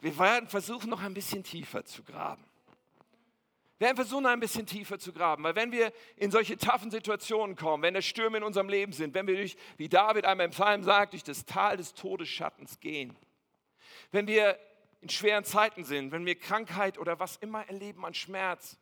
wir 0.00 0.16
werden 0.18 0.48
versuchen, 0.48 0.90
noch 0.90 1.02
ein 1.02 1.14
bisschen 1.14 1.42
tiefer 1.42 1.84
zu 1.84 2.02
graben. 2.02 2.44
Wir 3.78 3.86
werden 3.86 3.96
versuchen, 3.96 4.26
ein 4.26 4.40
bisschen 4.40 4.66
tiefer 4.66 4.98
zu 4.98 5.12
graben, 5.12 5.44
weil 5.44 5.54
wenn 5.54 5.70
wir 5.70 5.92
in 6.16 6.32
solche 6.32 6.58
taffen 6.58 6.90
Situationen 6.90 7.54
kommen, 7.54 7.84
wenn 7.84 7.94
es 7.94 8.06
Stürme 8.06 8.38
in 8.38 8.42
unserem 8.42 8.68
Leben 8.68 8.92
sind, 8.92 9.14
wenn 9.14 9.28
wir 9.28 9.36
durch, 9.36 9.56
wie 9.76 9.88
David 9.88 10.24
einmal 10.24 10.46
im 10.46 10.50
Psalm 10.50 10.82
sagt, 10.82 11.12
durch 11.12 11.22
das 11.22 11.46
Tal 11.46 11.76
des 11.76 11.94
Todesschattens 11.94 12.80
gehen, 12.80 13.16
wenn 14.10 14.26
wir 14.26 14.58
in 15.00 15.08
schweren 15.08 15.44
Zeiten 15.44 15.84
sind, 15.84 16.10
wenn 16.10 16.26
wir 16.26 16.36
Krankheit 16.36 16.98
oder 16.98 17.20
was 17.20 17.36
immer 17.36 17.64
erleben 17.68 18.04
an 18.04 18.14
Schmerz, 18.14 18.76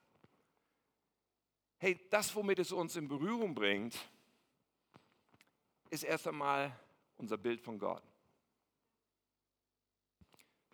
hey, 1.77 2.01
das, 2.09 2.35
womit 2.35 2.59
es 2.59 2.73
uns 2.73 2.97
in 2.97 3.07
Berührung 3.07 3.55
bringt, 3.55 3.95
ist 5.91 6.05
erst 6.05 6.27
einmal 6.27 6.75
unser 7.19 7.37
Bild 7.37 7.61
von 7.61 7.79
Gott. 7.79 8.03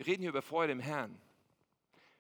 Wir 0.03 0.15
reden 0.15 0.23
hier 0.23 0.31
über 0.31 0.43
Freude 0.43 0.73
im 0.73 0.81
Herrn. 0.81 1.17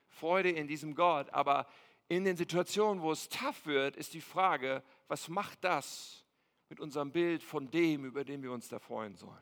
Freude 0.07 0.51
in 0.51 0.69
diesem 0.69 0.95
Gott, 0.95 1.29
aber 1.31 1.67
in 2.07 2.23
den 2.23 2.37
Situationen, 2.37 3.03
wo 3.03 3.11
es 3.11 3.29
tough 3.29 3.67
wird, 3.67 3.97
ist 3.97 4.15
die 4.15 4.21
Frage, 4.21 4.85
was 5.09 5.29
macht 5.29 5.65
das 5.65 6.25
mit 6.69 6.79
unserem 6.79 7.11
Bild 7.11 7.43
von 7.43 7.73
dem, 7.73 8.05
über 8.05 8.23
den 8.23 8.41
wir 8.41 8.53
uns 8.53 8.69
da 8.69 8.79
freuen 8.79 9.17
sollen? 9.17 9.35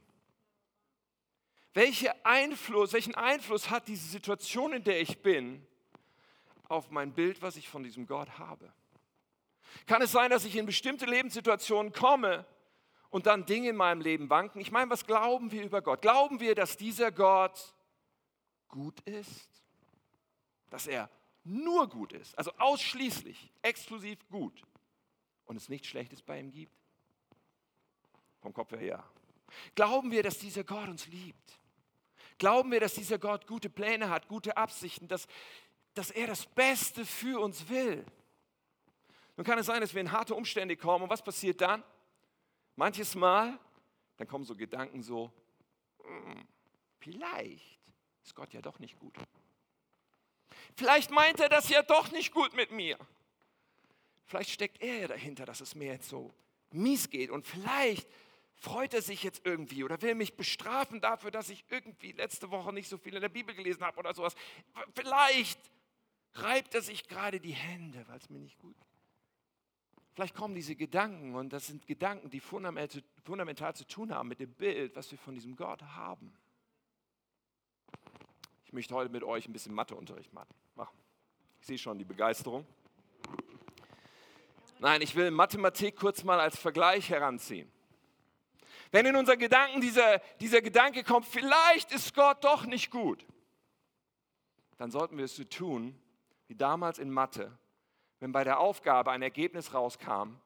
Welche 1.74 2.24
Einfluss, 2.24 2.94
welchen 2.94 3.14
Einfluss 3.14 3.68
hat 3.68 3.88
diese 3.88 4.08
Situation, 4.08 4.72
in 4.72 4.84
der 4.84 5.02
ich 5.02 5.20
bin, 5.20 5.62
auf 6.66 6.90
mein 6.90 7.12
Bild, 7.12 7.42
was 7.42 7.56
ich 7.56 7.68
von 7.68 7.82
diesem 7.82 8.06
Gott 8.06 8.38
habe? 8.38 8.72
Kann 9.84 10.00
es 10.00 10.12
sein, 10.12 10.30
dass 10.30 10.46
ich 10.46 10.56
in 10.56 10.64
bestimmte 10.64 11.04
Lebenssituationen 11.04 11.92
komme 11.92 12.46
und 13.10 13.26
dann 13.26 13.44
Dinge 13.44 13.68
in 13.68 13.76
meinem 13.76 14.00
Leben 14.00 14.30
wanken? 14.30 14.62
Ich 14.62 14.72
meine, 14.72 14.90
was 14.90 15.06
glauben 15.06 15.52
wir 15.52 15.62
über 15.62 15.82
Gott? 15.82 16.00
Glauben 16.00 16.40
wir, 16.40 16.54
dass 16.54 16.78
dieser 16.78 17.12
Gott 17.12 17.74
gut 18.70 19.00
ist? 19.00 19.48
Dass 20.70 20.86
er 20.86 21.10
nur 21.44 21.88
gut 21.88 22.12
ist, 22.12 22.36
also 22.38 22.52
ausschließlich, 22.58 23.50
exklusiv 23.62 24.18
gut 24.28 24.62
und 25.46 25.56
es 25.56 25.68
nichts 25.68 25.88
Schlechtes 25.88 26.22
bei 26.22 26.38
ihm 26.38 26.50
gibt? 26.50 26.72
Vom 28.40 28.52
Kopf 28.52 28.72
her 28.72 28.82
ja. 28.82 29.04
Glauben 29.74 30.10
wir, 30.10 30.22
dass 30.22 30.38
dieser 30.38 30.64
Gott 30.64 30.88
uns 30.88 31.06
liebt? 31.08 31.58
Glauben 32.38 32.70
wir, 32.70 32.80
dass 32.80 32.94
dieser 32.94 33.18
Gott 33.18 33.46
gute 33.46 33.68
Pläne 33.68 34.08
hat, 34.08 34.28
gute 34.28 34.56
Absichten, 34.56 35.08
dass, 35.08 35.26
dass 35.94 36.10
er 36.10 36.26
das 36.26 36.46
Beste 36.46 37.04
für 37.04 37.40
uns 37.40 37.68
will? 37.68 38.04
Nun 39.36 39.44
kann 39.44 39.58
es 39.58 39.66
sein, 39.66 39.80
dass 39.80 39.94
wir 39.94 40.00
in 40.00 40.12
harte 40.12 40.34
Umstände 40.34 40.76
kommen 40.76 41.04
und 41.04 41.10
was 41.10 41.22
passiert 41.22 41.60
dann? 41.60 41.82
Manches 42.76 43.14
Mal, 43.14 43.58
dann 44.16 44.28
kommen 44.28 44.44
so 44.44 44.54
Gedanken 44.54 45.02
so, 45.02 45.32
hm, 46.02 46.46
vielleicht 46.98 47.79
ist 48.30 48.36
Gott 48.36 48.54
ja 48.54 48.62
doch 48.62 48.78
nicht 48.78 48.96
gut. 49.00 49.12
Vielleicht 50.76 51.10
meint 51.10 51.40
er 51.40 51.48
das 51.48 51.68
ja 51.68 51.82
doch 51.82 52.12
nicht 52.12 52.32
gut 52.32 52.54
mit 52.54 52.70
mir. 52.70 52.96
Vielleicht 54.24 54.50
steckt 54.50 54.80
er 54.80 54.98
ja 55.00 55.08
dahinter, 55.08 55.44
dass 55.44 55.60
es 55.60 55.74
mir 55.74 55.88
jetzt 55.88 56.08
so 56.08 56.32
mies 56.70 57.10
geht 57.10 57.30
und 57.30 57.44
vielleicht 57.44 58.08
freut 58.54 58.94
er 58.94 59.02
sich 59.02 59.24
jetzt 59.24 59.44
irgendwie 59.44 59.82
oder 59.82 60.00
will 60.02 60.14
mich 60.14 60.36
bestrafen 60.36 61.00
dafür, 61.00 61.32
dass 61.32 61.50
ich 61.50 61.64
irgendwie 61.70 62.12
letzte 62.12 62.52
Woche 62.52 62.72
nicht 62.72 62.88
so 62.88 62.98
viel 62.98 63.16
in 63.16 63.20
der 63.20 63.28
Bibel 63.28 63.52
gelesen 63.52 63.82
habe 63.82 63.98
oder 63.98 64.14
sowas. 64.14 64.36
Vielleicht 64.94 65.58
reibt 66.34 66.72
er 66.76 66.82
sich 66.82 67.08
gerade 67.08 67.40
die 67.40 67.50
Hände, 67.50 68.06
weil 68.06 68.18
es 68.18 68.30
mir 68.30 68.38
nicht 68.38 68.60
gut 68.60 68.78
geht. 68.78 68.86
Vielleicht 70.12 70.36
kommen 70.36 70.54
diese 70.54 70.76
Gedanken 70.76 71.34
und 71.34 71.52
das 71.52 71.66
sind 71.66 71.88
Gedanken, 71.88 72.30
die 72.30 72.40
fundamental 72.40 73.74
zu 73.74 73.84
tun 73.88 74.14
haben 74.14 74.28
mit 74.28 74.38
dem 74.38 74.54
Bild, 74.54 74.94
was 74.94 75.10
wir 75.10 75.18
von 75.18 75.34
diesem 75.34 75.56
Gott 75.56 75.82
haben. 75.82 76.32
Ich 78.70 78.74
möchte 78.74 78.94
heute 78.94 79.10
mit 79.10 79.24
euch 79.24 79.48
ein 79.48 79.52
bisschen 79.52 79.74
Matheunterricht 79.74 80.32
machen. 80.32 80.54
Ich 81.60 81.66
sehe 81.66 81.76
schon 81.76 81.98
die 81.98 82.04
Begeisterung. 82.04 82.64
Nein, 84.78 85.02
ich 85.02 85.16
will 85.16 85.32
Mathematik 85.32 85.96
kurz 85.96 86.22
mal 86.22 86.38
als 86.38 86.56
Vergleich 86.56 87.10
heranziehen. 87.10 87.68
Wenn 88.92 89.06
in 89.06 89.16
unseren 89.16 89.40
Gedanken 89.40 89.80
dieser, 89.80 90.20
dieser 90.38 90.62
Gedanke 90.62 91.02
kommt, 91.02 91.26
vielleicht 91.26 91.90
ist 91.90 92.14
Gott 92.14 92.44
doch 92.44 92.64
nicht 92.64 92.92
gut, 92.92 93.26
dann 94.76 94.92
sollten 94.92 95.18
wir 95.18 95.24
es 95.24 95.34
so 95.34 95.42
tun, 95.42 96.00
wie 96.46 96.54
damals 96.54 97.00
in 97.00 97.10
Mathe, 97.10 97.50
wenn 98.20 98.30
bei 98.30 98.44
der 98.44 98.60
Aufgabe 98.60 99.10
ein 99.10 99.22
Ergebnis 99.22 99.74
rauskam, 99.74 100.36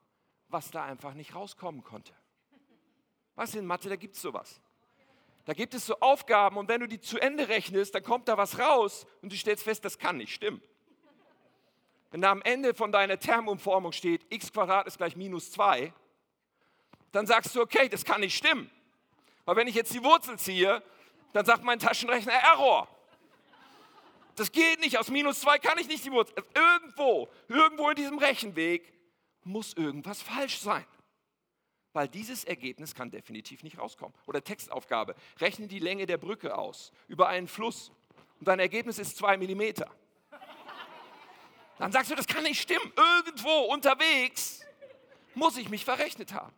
was 0.49 0.71
da 0.71 0.83
einfach 0.83 1.13
nicht 1.13 1.35
rauskommen 1.35 1.85
konnte. 1.85 2.15
Was 3.35 3.55
in 3.55 3.67
Mathe, 3.67 3.91
da 3.91 3.97
gibt 3.97 4.17
es 4.17 4.23
sowas. 4.23 4.63
Da 5.45 5.53
gibt 5.53 5.75
es 5.75 5.87
so 5.87 5.99
Aufgaben 6.01 6.57
und 6.57 6.69
wenn 6.69 6.81
du 6.81 6.89
die 6.89 7.01
zu 7.01 7.19
Ende 7.19 7.49
rechnest, 7.49 7.95
dann 7.95 8.03
kommt 8.03 8.29
da 8.29 8.39
was 8.39 8.59
raus 8.59 9.07
und 9.21 9.31
du 9.31 9.37
stellst 9.37 9.65
fest, 9.65 9.85
das 9.85 9.99
kann 9.99 10.17
nicht 10.17 10.33
stimmen. 10.33 10.63
Wenn 12.11 12.23
da 12.23 12.31
am 12.31 12.43
Ende 12.43 12.75
von 12.75 12.93
deiner 12.93 13.19
Termumformung 13.19 13.93
steht, 13.93 14.25
x 14.31 14.53
Quadrat 14.53 14.87
ist 14.87 14.99
gleich 14.99 15.17
minus 15.17 15.51
2, 15.53 15.93
dann 17.13 17.27
sagst 17.27 17.55
du, 17.55 17.61
okay, 17.61 17.89
das 17.89 18.05
kann 18.05 18.21
nicht 18.21 18.37
stimmen. 18.37 18.71
Weil 19.45 19.57
wenn 19.57 19.69
ich 19.69 19.75
jetzt 19.75 19.93
die 19.93 20.03
Wurzel 20.03 20.39
ziehe, 20.39 20.83
dann 21.33 21.45
sagt 21.45 21.65
mein 21.65 21.79
Taschenrechner 21.79 22.33
Error. 22.33 22.89
Das 24.37 24.51
geht 24.51 24.81
nicht, 24.81 24.99
aus 24.99 25.11
minus 25.11 25.41
2 25.41 25.59
kann 25.59 25.79
ich 25.79 25.89
nicht 25.89 26.05
die 26.05 26.13
Wurzel. 26.13 26.35
Irgendwo, 26.55 27.29
irgendwo 27.49 27.91
in 27.91 27.97
diesem 27.97 28.19
Rechenweg 28.19 28.93
muss 29.43 29.75
irgendwas 29.75 30.23
falsch 30.23 30.59
sein. 30.59 30.85
Weil 31.95 32.09
dieses 32.09 32.45
Ergebnis 32.45 32.95
kann 32.95 33.11
definitiv 33.11 33.63
nicht 33.63 33.79
rauskommen. 33.79 34.15
Oder 34.27 34.45
Textaufgabe, 34.45 35.15
rechne 35.41 35.69
die 35.69 35.79
Länge 35.79 36.05
der 36.05 36.19
Brücke 36.19 36.59
aus 36.59 36.93
über 37.09 37.29
einen 37.29 37.49
Fluss 37.49 37.91
und 38.41 38.49
dein 38.49 38.59
Ergebnis 38.59 38.99
ist 38.99 39.17
2 39.17 39.39
Millimeter. 39.39 39.91
Dann 41.79 41.93
sagst 41.93 42.11
du, 42.11 42.15
das 42.15 42.27
kann 42.27 42.43
nicht 42.43 42.61
stimmen. 42.61 42.93
Irgendwo 42.97 43.73
unterwegs 43.73 44.65
muss 45.35 45.57
ich 45.57 45.69
mich 45.71 45.85
verrechnet 45.85 46.35
haben. 46.35 46.53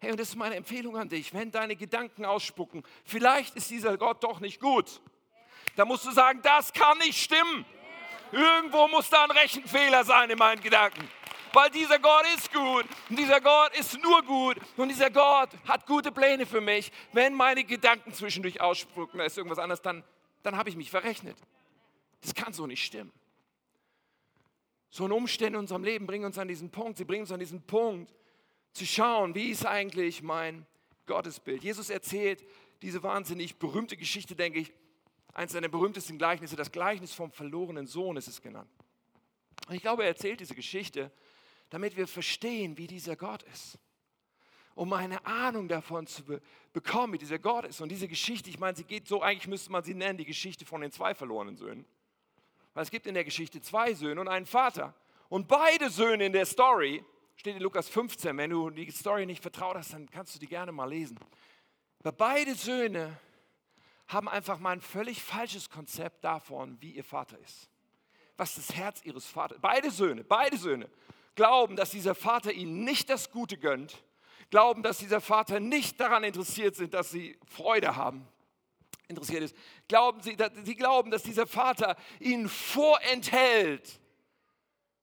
Hey, 0.00 0.12
und 0.12 0.20
das 0.20 0.28
ist 0.28 0.36
meine 0.36 0.54
Empfehlung 0.54 0.96
an 0.96 1.08
dich, 1.08 1.34
wenn 1.34 1.50
deine 1.50 1.74
Gedanken 1.74 2.24
ausspucken, 2.24 2.84
vielleicht 3.04 3.56
ist 3.56 3.68
dieser 3.70 3.98
Gott 3.98 4.22
doch 4.22 4.38
nicht 4.38 4.60
gut. 4.60 5.00
Da 5.74 5.84
musst 5.84 6.04
du 6.06 6.12
sagen, 6.12 6.40
das 6.42 6.72
kann 6.72 6.96
nicht 6.98 7.20
stimmen. 7.20 7.64
Irgendwo 8.30 8.86
muss 8.88 9.10
da 9.10 9.24
ein 9.24 9.30
Rechenfehler 9.32 10.04
sein 10.04 10.30
in 10.30 10.38
meinen 10.38 10.60
Gedanken. 10.60 11.08
Weil 11.52 11.70
dieser 11.70 11.98
Gott 11.98 12.24
ist 12.36 12.52
gut 12.52 12.84
und 13.08 13.18
dieser 13.18 13.40
Gott 13.40 13.76
ist 13.78 14.00
nur 14.02 14.22
gut 14.22 14.56
und 14.76 14.88
dieser 14.88 15.10
Gott 15.10 15.50
hat 15.66 15.86
gute 15.86 16.12
Pläne 16.12 16.46
für 16.46 16.60
mich. 16.60 16.92
Wenn 17.12 17.34
meine 17.34 17.64
Gedanken 17.64 18.12
zwischendurch 18.12 18.60
ausspucken, 18.60 19.18
da 19.18 19.24
ist 19.24 19.36
irgendwas 19.36 19.58
anderes, 19.58 19.82
dann, 19.82 20.04
dann 20.42 20.56
habe 20.56 20.68
ich 20.68 20.76
mich 20.76 20.90
verrechnet. 20.90 21.36
Das 22.20 22.34
kann 22.34 22.52
so 22.52 22.66
nicht 22.66 22.84
stimmen. 22.84 23.12
So 24.90 25.04
ein 25.04 25.12
Umstände 25.12 25.58
in 25.58 25.60
unserem 25.60 25.84
Leben 25.84 26.06
bringen 26.06 26.24
uns 26.24 26.38
an 26.38 26.48
diesen 26.48 26.70
Punkt. 26.70 26.98
Sie 26.98 27.04
bringen 27.04 27.22
uns 27.22 27.32
an 27.32 27.40
diesen 27.40 27.62
Punkt, 27.62 28.12
zu 28.72 28.86
schauen, 28.86 29.34
wie 29.34 29.50
ist 29.50 29.66
eigentlich 29.66 30.22
mein 30.22 30.66
Gottesbild. 31.06 31.62
Jesus 31.62 31.90
erzählt 31.90 32.44
diese 32.82 33.02
wahnsinnig 33.02 33.56
berühmte 33.56 33.96
Geschichte, 33.96 34.36
denke 34.36 34.60
ich, 34.60 34.72
eines 35.34 35.52
seiner 35.52 35.68
berühmtesten 35.68 36.18
Gleichnisse, 36.18 36.56
das 36.56 36.72
Gleichnis 36.72 37.12
vom 37.12 37.30
verlorenen 37.30 37.86
Sohn 37.86 38.16
ist 38.16 38.28
es 38.28 38.40
genannt. 38.40 38.70
Und 39.68 39.74
ich 39.74 39.82
glaube, 39.82 40.02
er 40.02 40.08
erzählt 40.08 40.40
diese 40.40 40.54
Geschichte, 40.54 41.10
damit 41.70 41.96
wir 41.96 42.06
verstehen, 42.06 42.76
wie 42.78 42.86
dieser 42.86 43.16
Gott 43.16 43.42
ist. 43.44 43.78
Um 44.74 44.92
eine 44.92 45.24
Ahnung 45.26 45.68
davon 45.68 46.06
zu 46.06 46.24
be 46.24 46.40
bekommen, 46.72 47.14
wie 47.14 47.18
dieser 47.18 47.38
Gott 47.38 47.64
ist. 47.64 47.80
Und 47.80 47.88
diese 47.88 48.06
Geschichte, 48.06 48.50
ich 48.50 48.58
meine, 48.58 48.76
sie 48.76 48.84
geht 48.84 49.08
so, 49.08 49.22
eigentlich 49.22 49.48
müsste 49.48 49.72
man 49.72 49.82
sie 49.82 49.94
nennen, 49.94 50.18
die 50.18 50.24
Geschichte 50.24 50.64
von 50.64 50.80
den 50.80 50.92
zwei 50.92 51.14
verlorenen 51.14 51.56
Söhnen. 51.56 51.84
Weil 52.74 52.84
es 52.84 52.90
gibt 52.90 53.06
in 53.06 53.14
der 53.14 53.24
Geschichte 53.24 53.60
zwei 53.60 53.94
Söhne 53.94 54.20
und 54.20 54.28
einen 54.28 54.46
Vater. 54.46 54.94
Und 55.28 55.48
beide 55.48 55.90
Söhne 55.90 56.26
in 56.26 56.32
der 56.32 56.46
Story 56.46 57.04
steht 57.34 57.56
in 57.56 57.62
Lukas 57.62 57.88
15. 57.88 58.36
Wenn 58.36 58.50
du 58.50 58.70
die 58.70 58.88
Story 58.90 59.26
nicht 59.26 59.42
vertraut 59.42 59.76
hast, 59.76 59.92
dann 59.92 60.08
kannst 60.08 60.34
du 60.34 60.38
die 60.38 60.46
gerne 60.46 60.70
mal 60.70 60.88
lesen. 60.88 61.18
Aber 62.00 62.12
beide 62.12 62.54
Söhne 62.54 63.18
haben 64.06 64.28
einfach 64.28 64.58
mal 64.58 64.72
ein 64.72 64.80
völlig 64.80 65.22
falsches 65.22 65.68
Konzept 65.68 66.24
davon, 66.24 66.80
wie 66.80 66.92
ihr 66.92 67.04
Vater 67.04 67.38
ist. 67.40 67.68
Was 68.36 68.54
das 68.54 68.74
Herz 68.74 69.02
ihres 69.04 69.26
Vaters, 69.26 69.58
beide 69.60 69.90
Söhne, 69.90 70.22
beide 70.22 70.56
Söhne 70.56 70.88
glauben, 71.38 71.76
dass 71.76 71.90
dieser 71.90 72.16
Vater 72.16 72.52
ihnen 72.52 72.82
nicht 72.82 73.08
das 73.08 73.30
Gute 73.30 73.58
gönnt, 73.58 74.02
glauben, 74.50 74.82
dass 74.82 74.98
dieser 74.98 75.20
Vater 75.20 75.60
nicht 75.60 76.00
daran 76.00 76.24
interessiert 76.24 76.74
sind, 76.74 76.94
dass 76.94 77.12
sie 77.12 77.38
Freude 77.46 77.94
haben, 77.94 78.26
interessiert 79.06 79.44
ist. 79.44 79.56
Glauben 79.86 80.20
sie, 80.20 80.36
sie 80.64 80.74
glauben, 80.74 81.12
dass 81.12 81.22
dieser 81.22 81.46
Vater 81.46 81.94
ihnen 82.18 82.48
vorenthält, 82.48 84.00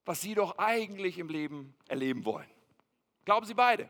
was 0.04 0.22
sie 0.22 0.36
doch 0.36 0.58
eigentlich 0.58 1.20
im 1.20 1.30
Leben 1.30 1.74
erleben 1.88 2.26
wollen. 2.26 2.50
Glauben 3.24 3.46
Sie 3.46 3.54
beide. 3.54 3.90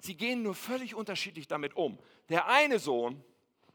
Sie 0.00 0.16
gehen 0.16 0.42
nur 0.42 0.56
völlig 0.56 0.96
unterschiedlich 0.96 1.46
damit 1.46 1.76
um. 1.76 2.00
Der 2.28 2.48
eine 2.48 2.80
Sohn, 2.80 3.22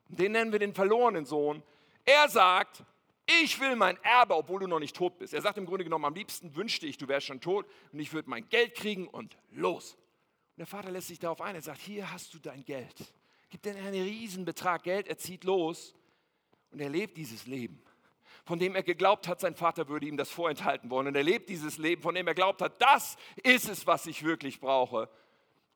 den 0.09 0.33
nennen 0.33 0.51
wir 0.51 0.59
den 0.59 0.73
verlorenen 0.73 1.25
Sohn, 1.25 1.63
er 2.03 2.27
sagt, 2.27 2.83
ich 3.25 3.59
will 3.59 3.75
mein 3.75 3.97
Erbe, 4.03 4.35
obwohl 4.35 4.61
du 4.61 4.67
noch 4.67 4.79
nicht 4.79 4.95
tot 4.95 5.17
bist. 5.17 5.33
Er 5.33 5.41
sagt 5.41 5.57
im 5.57 5.65
Grunde 5.65 5.83
genommen, 5.83 6.05
am 6.05 6.13
liebsten 6.13 6.55
wünschte 6.55 6.87
ich, 6.87 6.97
du 6.97 7.07
wärst 7.07 7.27
schon 7.27 7.41
tot 7.41 7.65
und 7.91 7.99
ich 7.99 8.13
würde 8.13 8.29
mein 8.29 8.47
Geld 8.49 8.75
kriegen 8.75 9.07
und 9.07 9.37
los. 9.51 9.93
Und 9.93 10.59
der 10.59 10.67
Vater 10.67 10.91
lässt 10.91 11.07
sich 11.07 11.19
darauf 11.19 11.41
ein, 11.41 11.55
er 11.55 11.61
sagt, 11.61 11.81
hier 11.81 12.11
hast 12.11 12.33
du 12.33 12.39
dein 12.39 12.63
Geld. 12.63 13.13
Gibt 13.49 13.65
dir 13.65 13.75
einen 13.75 13.93
Riesenbetrag 13.93 14.83
Geld, 14.83 15.07
er 15.07 15.17
zieht 15.17 15.43
los 15.43 15.95
und 16.71 16.79
er 16.79 16.89
lebt 16.89 17.17
dieses 17.17 17.47
Leben 17.47 17.81
von 18.45 18.59
dem 18.59 18.75
er 18.75 18.83
geglaubt 18.83 19.27
hat, 19.27 19.39
sein 19.39 19.55
Vater 19.55 19.87
würde 19.87 20.05
ihm 20.05 20.17
das 20.17 20.29
vorenthalten 20.29 20.89
wollen. 20.89 21.07
Und 21.07 21.15
er 21.15 21.23
lebt 21.23 21.49
dieses 21.49 21.77
Leben, 21.77 22.01
von 22.01 22.13
dem 22.13 22.27
er 22.27 22.33
glaubt 22.33 22.61
hat, 22.61 22.81
das 22.81 23.15
ist 23.41 23.69
es, 23.69 23.87
was 23.87 24.05
ich 24.05 24.23
wirklich 24.23 24.59
brauche. 24.59 25.09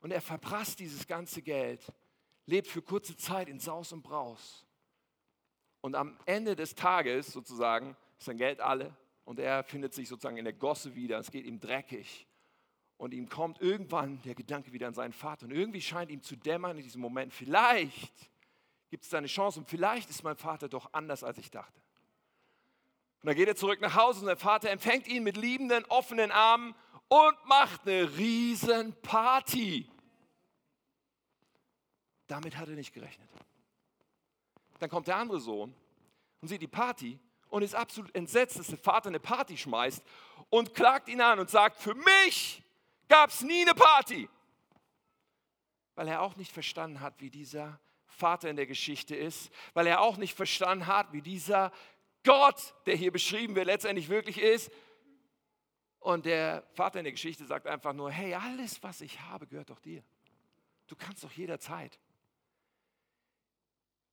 Und 0.01 0.11
er 0.11 0.21
verprasst 0.21 0.79
dieses 0.79 1.07
ganze 1.07 1.41
Geld, 1.41 1.81
lebt 2.45 2.67
für 2.67 2.81
kurze 2.81 3.15
Zeit 3.15 3.47
in 3.47 3.59
Saus 3.59 3.93
und 3.93 4.03
Braus. 4.03 4.65
Und 5.81 5.95
am 5.95 6.17
Ende 6.25 6.55
des 6.55 6.75
Tages 6.75 7.27
sozusagen 7.27 7.95
ist 8.17 8.25
sein 8.25 8.37
Geld 8.37 8.59
alle 8.59 8.95
und 9.25 9.39
er 9.39 9.63
findet 9.63 9.93
sich 9.93 10.07
sozusagen 10.07 10.37
in 10.37 10.45
der 10.45 10.53
Gosse 10.53 10.95
wieder. 10.95 11.19
Es 11.19 11.31
geht 11.31 11.45
ihm 11.45 11.59
dreckig. 11.59 12.27
Und 12.97 13.13
ihm 13.13 13.29
kommt 13.29 13.61
irgendwann 13.61 14.21
der 14.23 14.33
Gedanke 14.33 14.73
wieder 14.73 14.87
an 14.87 14.93
seinen 14.93 15.13
Vater. 15.13 15.45
Und 15.45 15.51
irgendwie 15.51 15.81
scheint 15.81 16.09
ihm 16.09 16.23
zu 16.23 16.35
dämmern 16.35 16.77
in 16.77 16.83
diesem 16.83 17.01
Moment, 17.01 17.31
vielleicht 17.31 18.31
gibt 18.89 19.03
es 19.03 19.09
da 19.09 19.19
eine 19.19 19.27
Chance 19.27 19.59
und 19.59 19.69
vielleicht 19.69 20.09
ist 20.09 20.23
mein 20.23 20.37
Vater 20.37 20.69
doch 20.69 20.93
anders, 20.93 21.23
als 21.23 21.37
ich 21.37 21.51
dachte. 21.51 21.79
dann 23.21 23.35
geht 23.35 23.47
er 23.47 23.55
zurück 23.55 23.81
nach 23.81 23.95
Hause 23.95 24.21
und 24.21 24.27
der 24.27 24.37
Vater 24.37 24.69
empfängt 24.69 25.07
ihn 25.07 25.23
mit 25.23 25.37
liebenden, 25.37 25.83
offenen 25.85 26.31
Armen 26.31 26.73
und 27.09 27.45
macht 27.45 27.81
eine 27.85 28.17
riesen 28.17 28.93
Party. 29.01 29.89
Damit 32.27 32.57
hat 32.57 32.69
er 32.69 32.75
nicht 32.75 32.93
gerechnet. 32.93 33.29
Dann 34.79 34.89
kommt 34.89 35.07
der 35.07 35.17
andere 35.17 35.39
Sohn 35.39 35.73
und 36.41 36.47
sieht 36.47 36.61
die 36.61 36.67
Party 36.67 37.19
und 37.49 37.63
ist 37.63 37.75
absolut 37.75 38.13
entsetzt, 38.15 38.59
dass 38.59 38.67
der 38.67 38.77
Vater 38.77 39.09
eine 39.09 39.19
Party 39.19 39.57
schmeißt 39.57 40.03
und 40.49 40.73
klagt 40.73 41.07
ihn 41.09 41.21
an 41.21 41.39
und 41.39 41.49
sagt, 41.49 41.77
für 41.77 41.95
mich 41.95 42.61
gab 43.07 43.29
es 43.29 43.41
nie 43.41 43.61
eine 43.61 43.73
Party. 43.73 44.29
Weil 45.95 46.07
er 46.07 46.21
auch 46.21 46.35
nicht 46.35 46.51
verstanden 46.51 46.99
hat, 46.99 47.19
wie 47.19 47.29
dieser 47.29 47.79
Vater 48.05 48.49
in 48.49 48.55
der 48.55 48.67
Geschichte 48.67 49.15
ist, 49.15 49.51
weil 49.73 49.87
er 49.87 50.01
auch 50.01 50.17
nicht 50.17 50.35
verstanden 50.35 50.87
hat, 50.87 51.13
wie 51.13 51.21
dieser 51.21 51.71
Gott, 52.23 52.73
der 52.85 52.95
hier 52.95 53.11
beschrieben 53.11 53.55
wird, 53.55 53.67
letztendlich 53.67 54.09
wirklich 54.09 54.39
ist. 54.39 54.71
Und 55.99 56.25
der 56.25 56.63
Vater 56.73 56.99
in 56.99 57.05
der 57.05 57.11
Geschichte 57.11 57.45
sagt 57.45 57.67
einfach 57.67 57.93
nur, 57.93 58.11
hey, 58.11 58.33
alles, 58.33 58.81
was 58.83 59.01
ich 59.01 59.19
habe, 59.21 59.47
gehört 59.47 59.69
doch 59.69 59.79
dir. 59.79 60.03
Du 60.87 60.95
kannst 60.95 61.23
doch 61.23 61.31
jederzeit. 61.31 61.99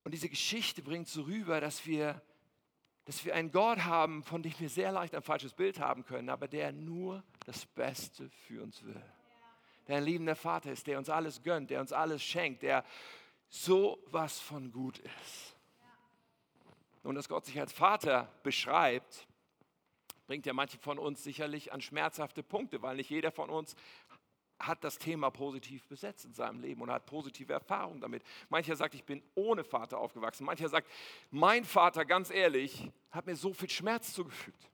Und 0.05 0.13
diese 0.13 0.29
Geschichte 0.29 0.81
bringt 0.81 1.09
so 1.09 1.23
rüber, 1.23 1.59
dass 1.59 1.85
wir 1.85 2.21
dass 3.05 3.23
wir 3.23 3.35
einen 3.35 3.51
Gott 3.51 3.85
haben, 3.85 4.23
von 4.23 4.41
dem 4.41 4.53
wir 4.57 4.67
sehr 4.67 4.91
leicht 4.91 5.13
ein 5.13 5.21
falsches 5.21 5.53
Bild 5.53 5.79
haben 5.79 6.05
können, 6.05 6.29
aber 6.29 6.47
der 6.47 6.71
nur 6.71 7.23
das 7.45 7.65
Beste 7.67 8.29
für 8.47 8.63
uns 8.63 8.83
will. 8.83 9.01
Der 9.87 9.97
ein 9.97 10.03
liebender 10.03 10.35
Vater 10.35 10.71
ist, 10.71 10.87
der 10.87 10.97
uns 10.97 11.09
alles 11.09 11.43
gönnt, 11.43 11.69
der 11.69 11.81
uns 11.81 11.93
alles 11.93 12.23
schenkt, 12.23 12.63
der 12.63 12.83
so 13.47 14.03
was 14.07 14.39
von 14.39 14.71
gut 14.71 14.97
ist. 14.97 15.55
Und 17.03 17.13
dass 17.13 17.29
Gott 17.29 17.45
sich 17.45 17.59
als 17.59 17.71
Vater 17.71 18.33
beschreibt, 18.41 19.27
bringt 20.25 20.47
ja 20.47 20.53
manche 20.53 20.79
von 20.79 20.97
uns 20.97 21.23
sicherlich 21.23 21.71
an 21.71 21.81
schmerzhafte 21.81 22.41
Punkte, 22.41 22.81
weil 22.81 22.95
nicht 22.95 23.11
jeder 23.11 23.31
von 23.31 23.51
uns 23.51 23.75
hat 24.59 24.83
das 24.83 24.97
Thema 24.97 25.29
positiv 25.29 25.85
besetzt 25.87 26.25
in 26.25 26.33
seinem 26.33 26.61
Leben 26.61 26.81
und 26.81 26.89
hat 26.89 27.05
positive 27.05 27.53
Erfahrungen 27.53 28.01
damit. 28.01 28.23
Mancher 28.49 28.75
sagt, 28.75 28.95
ich 28.95 29.03
bin 29.03 29.21
ohne 29.35 29.63
Vater 29.63 29.97
aufgewachsen. 29.97 30.45
Mancher 30.45 30.69
sagt, 30.69 30.89
mein 31.29 31.65
Vater, 31.65 32.05
ganz 32.05 32.29
ehrlich, 32.29 32.89
hat 33.11 33.25
mir 33.25 33.35
so 33.35 33.53
viel 33.53 33.69
Schmerz 33.69 34.13
zugefügt. 34.13 34.69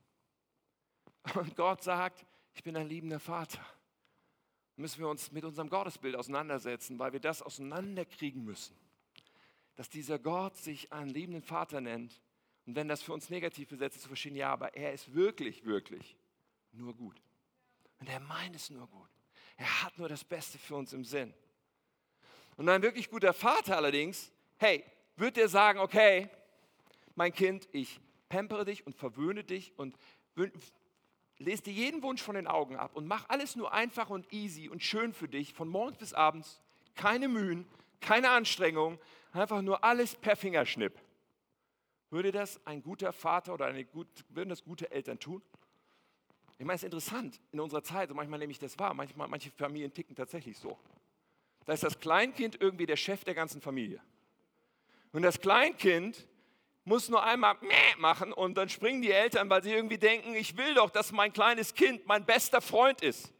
Und 1.35 1.55
Gott 1.55 1.83
sagt, 1.83 2.25
ich 2.53 2.63
bin 2.63 2.75
ein 2.75 2.87
liebender 2.87 3.19
Vater. 3.19 3.65
Müssen 4.75 4.99
wir 4.99 5.09
uns 5.09 5.31
mit 5.31 5.43
unserem 5.43 5.69
Gottesbild 5.69 6.15
auseinandersetzen, 6.15 6.97
weil 6.99 7.13
wir 7.13 7.19
das 7.19 7.41
auseinanderkriegen 7.41 8.43
müssen. 8.43 8.75
Dass 9.75 9.89
dieser 9.89 10.19
Gott 10.19 10.57
sich 10.57 10.91
einen 10.91 11.09
liebenden 11.09 11.43
Vater 11.43 11.81
nennt. 11.81 12.21
Und 12.65 12.75
wenn 12.75 12.87
das 12.87 13.01
für 13.01 13.13
uns 13.13 13.29
negativ 13.29 13.69
besetzt 13.69 13.97
ist, 13.97 14.03
zu 14.03 14.07
verstehen, 14.07 14.35
ja, 14.35 14.51
aber 14.51 14.75
er 14.75 14.93
ist 14.93 15.13
wirklich, 15.13 15.65
wirklich 15.65 16.15
nur 16.71 16.93
gut. 16.95 17.21
Und 17.99 18.09
er 18.09 18.19
meint 18.19 18.55
es 18.55 18.69
nur 18.69 18.87
gut. 18.87 19.10
Er 19.61 19.83
hat 19.83 19.95
nur 19.99 20.09
das 20.09 20.23
Beste 20.23 20.57
für 20.57 20.75
uns 20.75 20.91
im 20.91 21.05
Sinn. 21.05 21.31
Und 22.57 22.67
ein 22.67 22.81
wirklich 22.81 23.11
guter 23.11 23.31
Vater 23.31 23.77
allerdings, 23.77 24.31
hey, 24.57 24.83
wird 25.17 25.37
er 25.37 25.47
sagen, 25.49 25.77
okay, 25.77 26.29
mein 27.13 27.31
Kind, 27.31 27.69
ich 27.71 27.99
pampere 28.27 28.65
dich 28.65 28.87
und 28.87 28.95
verwöhne 28.95 29.43
dich 29.43 29.71
und 29.77 29.95
lese 31.37 31.61
dir 31.61 31.73
jeden 31.73 32.01
Wunsch 32.01 32.23
von 32.23 32.33
den 32.33 32.47
Augen 32.47 32.75
ab 32.75 32.95
und 32.95 33.05
mach 33.05 33.29
alles 33.29 33.55
nur 33.55 33.71
einfach 33.71 34.09
und 34.09 34.33
easy 34.33 34.67
und 34.67 34.81
schön 34.81 35.13
für 35.13 35.27
dich, 35.27 35.53
von 35.53 35.67
morgens 35.67 35.99
bis 35.99 36.15
abends, 36.15 36.59
keine 36.95 37.27
Mühen, 37.27 37.67
keine 37.99 38.31
Anstrengung, 38.31 38.97
einfach 39.31 39.61
nur 39.61 39.83
alles 39.83 40.15
per 40.15 40.35
Fingerschnipp. 40.35 40.99
Würde 42.09 42.31
das 42.31 42.65
ein 42.65 42.81
guter 42.81 43.13
Vater 43.13 43.53
oder 43.53 43.67
eine 43.67 43.85
gut, 43.85 44.07
würden 44.29 44.49
das 44.49 44.63
gute 44.63 44.89
Eltern 44.89 45.19
tun? 45.19 45.43
Ich 46.61 46.67
meine, 46.67 46.75
es 46.75 46.83
ist 46.83 46.93
interessant 46.93 47.41
in 47.51 47.59
unserer 47.59 47.81
Zeit, 47.81 48.11
und 48.11 48.17
manchmal 48.17 48.37
nehme 48.37 48.51
ich 48.51 48.59
das 48.59 48.77
wahr, 48.77 48.93
manchmal, 48.93 49.27
manche 49.27 49.49
Familien 49.49 49.91
ticken 49.91 50.15
tatsächlich 50.15 50.59
so. 50.59 50.77
Da 51.65 51.73
ist 51.73 51.81
das 51.81 51.99
Kleinkind 51.99 52.61
irgendwie 52.61 52.85
der 52.85 52.97
Chef 52.97 53.23
der 53.23 53.33
ganzen 53.33 53.61
Familie. 53.61 53.99
Und 55.11 55.23
das 55.23 55.41
Kleinkind 55.41 56.27
muss 56.83 57.09
nur 57.09 57.23
einmal 57.23 57.57
machen 57.97 58.31
und 58.31 58.53
dann 58.59 58.69
springen 58.69 59.01
die 59.01 59.09
Eltern, 59.09 59.49
weil 59.49 59.63
sie 59.63 59.71
irgendwie 59.71 59.97
denken, 59.97 60.35
ich 60.35 60.55
will 60.55 60.75
doch, 60.75 60.91
dass 60.91 61.11
mein 61.11 61.33
kleines 61.33 61.73
Kind 61.73 62.05
mein 62.05 62.27
bester 62.27 62.61
Freund 62.61 63.01
ist. 63.01 63.33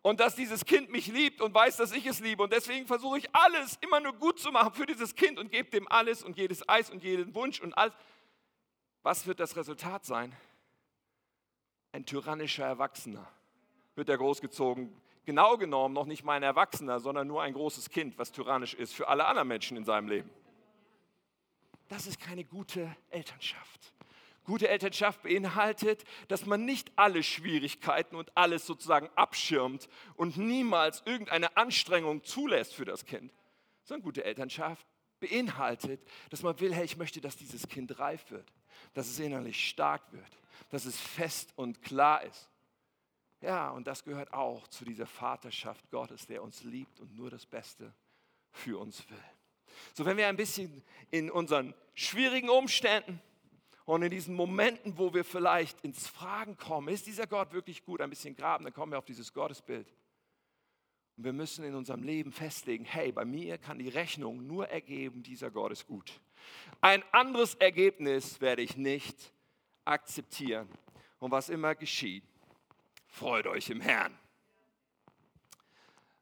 Und 0.00 0.20
dass 0.20 0.36
dieses 0.36 0.64
Kind 0.64 0.88
mich 0.88 1.08
liebt 1.08 1.40
und 1.40 1.52
weiß, 1.52 1.78
dass 1.78 1.90
ich 1.90 2.06
es 2.06 2.20
liebe. 2.20 2.44
Und 2.44 2.52
deswegen 2.52 2.86
versuche 2.86 3.18
ich 3.18 3.34
alles 3.34 3.76
immer 3.80 3.98
nur 3.98 4.12
gut 4.12 4.38
zu 4.38 4.52
machen 4.52 4.72
für 4.72 4.86
dieses 4.86 5.16
Kind 5.16 5.40
und 5.40 5.50
gebe 5.50 5.68
dem 5.68 5.88
alles 5.88 6.22
und 6.22 6.36
jedes 6.36 6.68
Eis 6.68 6.90
und 6.90 7.02
jeden 7.02 7.34
Wunsch 7.34 7.60
und 7.60 7.76
alles. 7.76 7.94
Was 9.02 9.26
wird 9.26 9.40
das 9.40 9.56
Resultat 9.56 10.04
sein? 10.04 10.32
Ein 11.92 12.06
tyrannischer 12.06 12.64
Erwachsener 12.64 13.28
wird 13.94 14.08
er 14.08 14.18
großgezogen. 14.18 14.92
Genau 15.24 15.56
genommen 15.56 15.94
noch 15.94 16.06
nicht 16.06 16.24
mal 16.24 16.34
ein 16.34 16.42
Erwachsener, 16.42 16.98
sondern 16.98 17.28
nur 17.28 17.42
ein 17.42 17.52
großes 17.52 17.90
Kind, 17.90 18.18
was 18.18 18.32
tyrannisch 18.32 18.74
ist 18.74 18.94
für 18.94 19.08
alle 19.08 19.26
anderen 19.26 19.48
Menschen 19.48 19.76
in 19.76 19.84
seinem 19.84 20.08
Leben. 20.08 20.30
Das 21.88 22.06
ist 22.06 22.18
keine 22.18 22.44
gute 22.44 22.96
Elternschaft. 23.10 23.92
Gute 24.44 24.68
Elternschaft 24.68 25.22
beinhaltet, 25.22 26.04
dass 26.26 26.46
man 26.46 26.64
nicht 26.64 26.90
alle 26.96 27.22
Schwierigkeiten 27.22 28.16
und 28.16 28.36
alles 28.36 28.66
sozusagen 28.66 29.08
abschirmt 29.14 29.88
und 30.16 30.36
niemals 30.36 31.02
irgendeine 31.06 31.56
Anstrengung 31.56 32.24
zulässt 32.24 32.74
für 32.74 32.84
das 32.84 33.04
Kind. 33.04 33.32
Sondern 33.84 34.02
gute 34.02 34.24
Elternschaft 34.24 34.84
beinhaltet, 35.20 36.00
dass 36.30 36.42
man 36.42 36.58
will, 36.58 36.74
hey, 36.74 36.84
ich 36.84 36.96
möchte, 36.96 37.20
dass 37.20 37.36
dieses 37.36 37.68
Kind 37.68 38.00
reif 38.00 38.30
wird, 38.32 38.52
dass 38.94 39.08
es 39.08 39.18
innerlich 39.18 39.68
stark 39.68 40.02
wird, 40.12 40.38
dass 40.70 40.84
es 40.84 40.98
fest 41.00 41.52
und 41.56 41.82
klar 41.82 42.22
ist. 42.22 42.48
Ja, 43.40 43.70
und 43.70 43.86
das 43.86 44.04
gehört 44.04 44.32
auch 44.32 44.68
zu 44.68 44.84
dieser 44.84 45.06
Vaterschaft 45.06 45.90
Gottes, 45.90 46.26
der 46.26 46.42
uns 46.42 46.62
liebt 46.62 47.00
und 47.00 47.16
nur 47.16 47.28
das 47.28 47.44
Beste 47.44 47.92
für 48.52 48.78
uns 48.78 49.08
will. 49.10 49.24
So, 49.94 50.04
wenn 50.04 50.16
wir 50.16 50.28
ein 50.28 50.36
bisschen 50.36 50.82
in 51.10 51.30
unseren 51.30 51.74
schwierigen 51.94 52.48
Umständen 52.48 53.20
und 53.84 54.02
in 54.02 54.10
diesen 54.10 54.34
Momenten, 54.34 54.96
wo 54.96 55.12
wir 55.12 55.24
vielleicht 55.24 55.80
ins 55.80 56.06
Fragen 56.06 56.56
kommen, 56.56 56.88
ist 56.88 57.06
dieser 57.06 57.26
Gott 57.26 57.52
wirklich 57.52 57.84
gut, 57.84 58.00
ein 58.00 58.10
bisschen 58.10 58.36
graben, 58.36 58.64
dann 58.64 58.72
kommen 58.72 58.92
wir 58.92 58.98
auf 58.98 59.04
dieses 59.04 59.32
Gottesbild. 59.32 59.92
Und 61.16 61.24
wir 61.24 61.32
müssen 61.32 61.64
in 61.64 61.74
unserem 61.74 62.02
Leben 62.02 62.32
festlegen, 62.32 62.84
hey, 62.84 63.12
bei 63.12 63.24
mir 63.24 63.58
kann 63.58 63.78
die 63.78 63.88
Rechnung 63.88 64.46
nur 64.46 64.68
ergeben, 64.68 65.22
dieser 65.22 65.50
Gott 65.50 65.72
ist 65.72 65.86
gut. 65.86 66.20
Ein 66.80 67.04
anderes 67.12 67.54
Ergebnis 67.54 68.40
werde 68.40 68.62
ich 68.62 68.76
nicht 68.76 69.32
akzeptieren. 69.84 70.68
Und 71.18 71.30
was 71.30 71.48
immer 71.48 71.74
geschieht, 71.74 72.24
freut 73.06 73.46
euch 73.46 73.70
im 73.70 73.80
Herrn. 73.80 74.18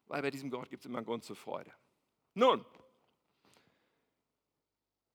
Weil 0.08 0.22
bei 0.22 0.30
diesem 0.30 0.50
Gott 0.50 0.68
gibt 0.68 0.82
es 0.82 0.86
immer 0.86 0.98
einen 0.98 1.06
Grund 1.06 1.24
zur 1.24 1.36
Freude. 1.36 1.72
Nun, 2.34 2.64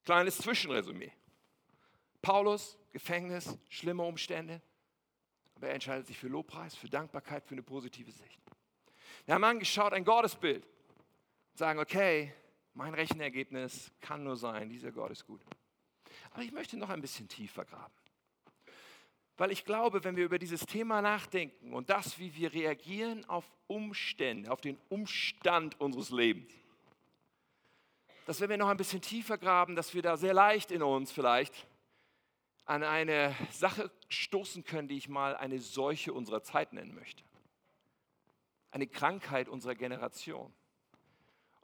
kleines 0.06 0.38
Zwischenresümee. 0.38 1.12
Paulus, 2.22 2.78
Gefängnis, 2.92 3.58
schlimme 3.70 4.04
Umstände, 4.04 4.62
aber 5.56 5.68
er 5.68 5.76
entscheidet 5.76 6.08
sich 6.08 6.18
für 6.18 6.28
Lobpreis, 6.28 6.76
für 6.76 6.90
Dankbarkeit, 6.90 7.46
für 7.46 7.54
eine 7.54 7.64
positive 7.64 8.12
Sicht. 8.12 8.40
Wir 9.26 9.36
haben 9.36 9.44
angeschaut 9.44 9.94
ein 9.94 10.04
Gottesbild 10.04 10.66
und 10.66 11.58
sagen, 11.58 11.80
okay, 11.80 12.34
mein 12.76 12.94
Rechenergebnis 12.94 13.92
kann 14.02 14.24
nur 14.24 14.36
sein, 14.36 14.70
dieser 14.70 14.92
Gott 14.92 15.10
ist 15.10 15.26
gut. 15.26 15.42
Aber 16.32 16.44
ich 16.44 16.52
möchte 16.52 16.78
noch 16.78 16.90
ein 16.90 17.02
bisschen 17.02 17.28
tiefer 17.28 17.66
graben. 17.66 17.94
Weil 19.38 19.52
ich 19.52 19.66
glaube, 19.66 20.04
wenn 20.04 20.16
wir 20.16 20.26
über 20.26 20.40
dieses 20.40 20.66
Thema 20.66 21.02
nachdenken 21.02 21.74
und 21.74 21.90
das, 21.90 22.20
wie 22.20 22.36
wir 22.36 22.54
reagieren 22.54 23.26
auf 23.26 23.50
Umstände, 23.68 24.52
auf 24.52 24.62
den 24.62 24.78
Umstand 24.90 25.80
unseres 25.80 26.10
Lebens, 26.10 26.54
dass 28.26 28.42
wenn 28.42 28.50
wir 28.50 28.58
noch 28.58 28.70
ein 28.70 28.78
bisschen 28.78 29.02
tiefer 29.02 29.38
graben, 29.38 29.76
dass 29.76 29.94
wir 29.94 30.02
da 30.02 30.18
sehr 30.18 30.34
leicht 30.34 30.72
in 30.72 30.84
uns 30.84 31.12
vielleicht 31.12 31.68
an 32.66 32.84
eine 32.84 33.36
Sache 33.52 33.92
stoßen 34.10 34.64
können, 34.66 34.88
die 34.88 34.98
ich 34.98 35.08
mal 35.08 35.36
eine 35.36 35.60
Seuche 35.60 36.12
unserer 36.12 36.42
Zeit 36.44 36.74
nennen 36.74 36.96
möchte. 36.96 37.24
Eine 38.72 38.88
Krankheit 38.88 39.48
unserer 39.48 39.76
Generation 39.76 40.52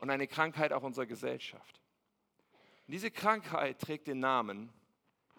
und 0.01 0.09
eine 0.09 0.27
Krankheit 0.27 0.73
auch 0.73 0.81
unserer 0.81 1.05
Gesellschaft. 1.05 1.79
Und 2.87 2.91
diese 2.91 3.11
Krankheit 3.11 3.79
trägt 3.79 4.07
den 4.07 4.19
Namen 4.19 4.73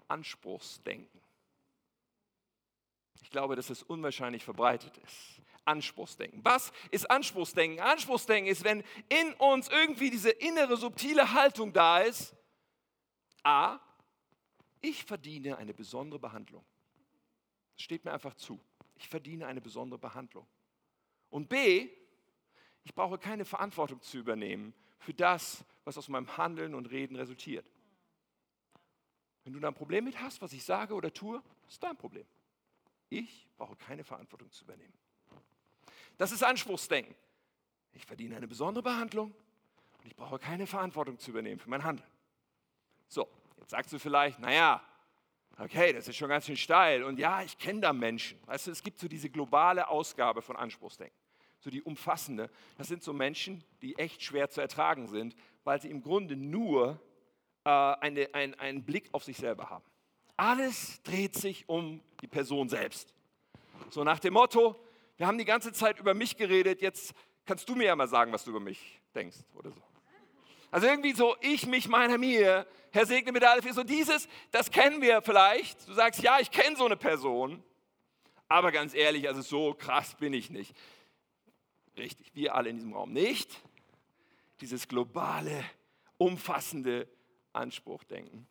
Anspruchsdenken. 0.08 1.20
Ich 3.22 3.30
glaube, 3.30 3.56
dass 3.56 3.70
es 3.70 3.82
unwahrscheinlich 3.82 4.44
verbreitet 4.44 4.96
ist. 4.98 5.42
Anspruchsdenken. 5.64 6.44
Was 6.44 6.72
ist 6.90 7.10
Anspruchsdenken? 7.10 7.80
Anspruchsdenken 7.80 8.50
ist, 8.50 8.64
wenn 8.64 8.84
in 9.08 9.34
uns 9.34 9.68
irgendwie 9.68 10.10
diese 10.10 10.30
innere 10.30 10.76
subtile 10.76 11.32
Haltung 11.32 11.72
da 11.72 12.00
ist. 12.00 12.34
A, 13.42 13.80
ich 14.80 15.04
verdiene 15.04 15.56
eine 15.58 15.74
besondere 15.74 16.20
Behandlung. 16.20 16.64
Das 17.74 17.82
steht 17.82 18.04
mir 18.04 18.12
einfach 18.12 18.34
zu. 18.34 18.60
Ich 18.96 19.08
verdiene 19.08 19.46
eine 19.46 19.60
besondere 19.60 19.98
Behandlung. 19.98 20.46
Und 21.30 21.48
B, 21.48 21.90
ich 22.84 22.94
brauche 22.94 23.18
keine 23.18 23.44
Verantwortung 23.44 24.00
zu 24.02 24.18
übernehmen 24.18 24.74
für 24.98 25.14
das, 25.14 25.64
was 25.84 25.98
aus 25.98 26.08
meinem 26.08 26.36
Handeln 26.36 26.74
und 26.74 26.90
Reden 26.90 27.16
resultiert. 27.16 27.66
Wenn 29.44 29.52
du 29.52 29.60
da 29.60 29.68
ein 29.68 29.74
Problem 29.74 30.04
mit 30.04 30.20
hast, 30.20 30.40
was 30.40 30.52
ich 30.52 30.64
sage 30.64 30.94
oder 30.94 31.12
tue, 31.12 31.42
ist 31.68 31.82
dein 31.82 31.96
Problem. 31.96 32.26
Ich 33.08 33.48
brauche 33.56 33.76
keine 33.76 34.04
Verantwortung 34.04 34.50
zu 34.50 34.64
übernehmen. 34.64 34.94
Das 36.16 36.32
ist 36.32 36.42
Anspruchsdenken. 36.42 37.14
Ich 37.92 38.06
verdiene 38.06 38.36
eine 38.36 38.48
besondere 38.48 38.82
Behandlung 38.82 39.34
und 39.98 40.06
ich 40.06 40.16
brauche 40.16 40.38
keine 40.38 40.66
Verantwortung 40.66 41.18
zu 41.18 41.30
übernehmen 41.30 41.60
für 41.60 41.68
mein 41.68 41.84
Handeln. 41.84 42.08
So, 43.08 43.28
jetzt 43.58 43.70
sagst 43.70 43.92
du 43.92 43.98
vielleicht, 43.98 44.38
naja, 44.38 44.82
okay, 45.58 45.92
das 45.92 46.08
ist 46.08 46.16
schon 46.16 46.28
ganz 46.28 46.46
schön 46.46 46.56
steil. 46.56 47.02
Und 47.02 47.18
ja, 47.18 47.42
ich 47.42 47.58
kenne 47.58 47.80
da 47.80 47.92
Menschen. 47.92 48.38
Weißt 48.46 48.66
du, 48.66 48.70
es 48.70 48.82
gibt 48.82 48.98
so 48.98 49.08
diese 49.08 49.28
globale 49.28 49.88
Ausgabe 49.88 50.40
von 50.40 50.56
Anspruchsdenken, 50.56 51.16
so 51.62 51.70
die 51.70 51.82
umfassende. 51.82 52.50
Das 52.76 52.88
sind 52.88 53.02
so 53.02 53.12
Menschen, 53.12 53.62
die 53.80 53.96
echt 53.98 54.22
schwer 54.22 54.50
zu 54.50 54.60
ertragen 54.60 55.06
sind, 55.06 55.36
weil 55.64 55.80
sie 55.80 55.88
im 55.88 56.02
Grunde 56.02 56.36
nur 56.36 57.00
äh, 57.64 57.70
eine, 57.70 58.34
ein, 58.34 58.58
einen 58.58 58.84
Blick 58.84 59.08
auf 59.12 59.24
sich 59.24 59.36
selber 59.36 59.70
haben. 59.70 59.84
Alles 60.36 61.02
dreht 61.02 61.34
sich 61.34 61.68
um 61.68 62.02
die 62.20 62.26
Person 62.26 62.68
selbst. 62.68 63.14
So 63.90 64.02
nach 64.02 64.18
dem 64.18 64.34
Motto, 64.34 64.76
wir 65.16 65.26
haben 65.26 65.38
die 65.38 65.44
ganze 65.44 65.72
Zeit 65.72 66.00
über 66.00 66.14
mich 66.14 66.36
geredet, 66.36 66.82
jetzt 66.82 67.14
kannst 67.46 67.68
du 67.68 67.74
mir 67.74 67.84
ja 67.84 67.96
mal 67.96 68.08
sagen, 68.08 68.32
was 68.32 68.44
du 68.44 68.50
über 68.50 68.60
mich 68.60 69.00
denkst 69.14 69.38
oder 69.54 69.70
so. 69.70 69.82
Also 70.70 70.86
irgendwie 70.86 71.12
so, 71.12 71.36
ich, 71.42 71.66
mich, 71.66 71.86
meiner, 71.86 72.16
mir, 72.16 72.66
Herr 72.92 73.06
segne 73.06 73.30
mit 73.30 73.44
alle 73.44 73.62
vier. 73.62 73.74
So 73.74 73.84
dieses, 73.84 74.26
das 74.50 74.70
kennen 74.70 75.02
wir 75.02 75.20
vielleicht. 75.20 75.86
Du 75.86 75.92
sagst, 75.92 76.22
ja, 76.22 76.40
ich 76.40 76.50
kenne 76.50 76.76
so 76.76 76.86
eine 76.86 76.96
Person, 76.96 77.62
aber 78.48 78.72
ganz 78.72 78.94
ehrlich, 78.94 79.28
also 79.28 79.42
so 79.42 79.74
krass 79.74 80.14
bin 80.14 80.32
ich 80.32 80.50
nicht. 80.50 80.74
Richtig, 81.96 82.34
wir 82.34 82.54
alle 82.54 82.70
in 82.70 82.76
diesem 82.76 82.94
Raum 82.94 83.12
nicht. 83.12 83.62
Dieses 84.60 84.88
globale, 84.88 85.64
umfassende 86.16 87.08
Anspruchdenken. 87.52 88.46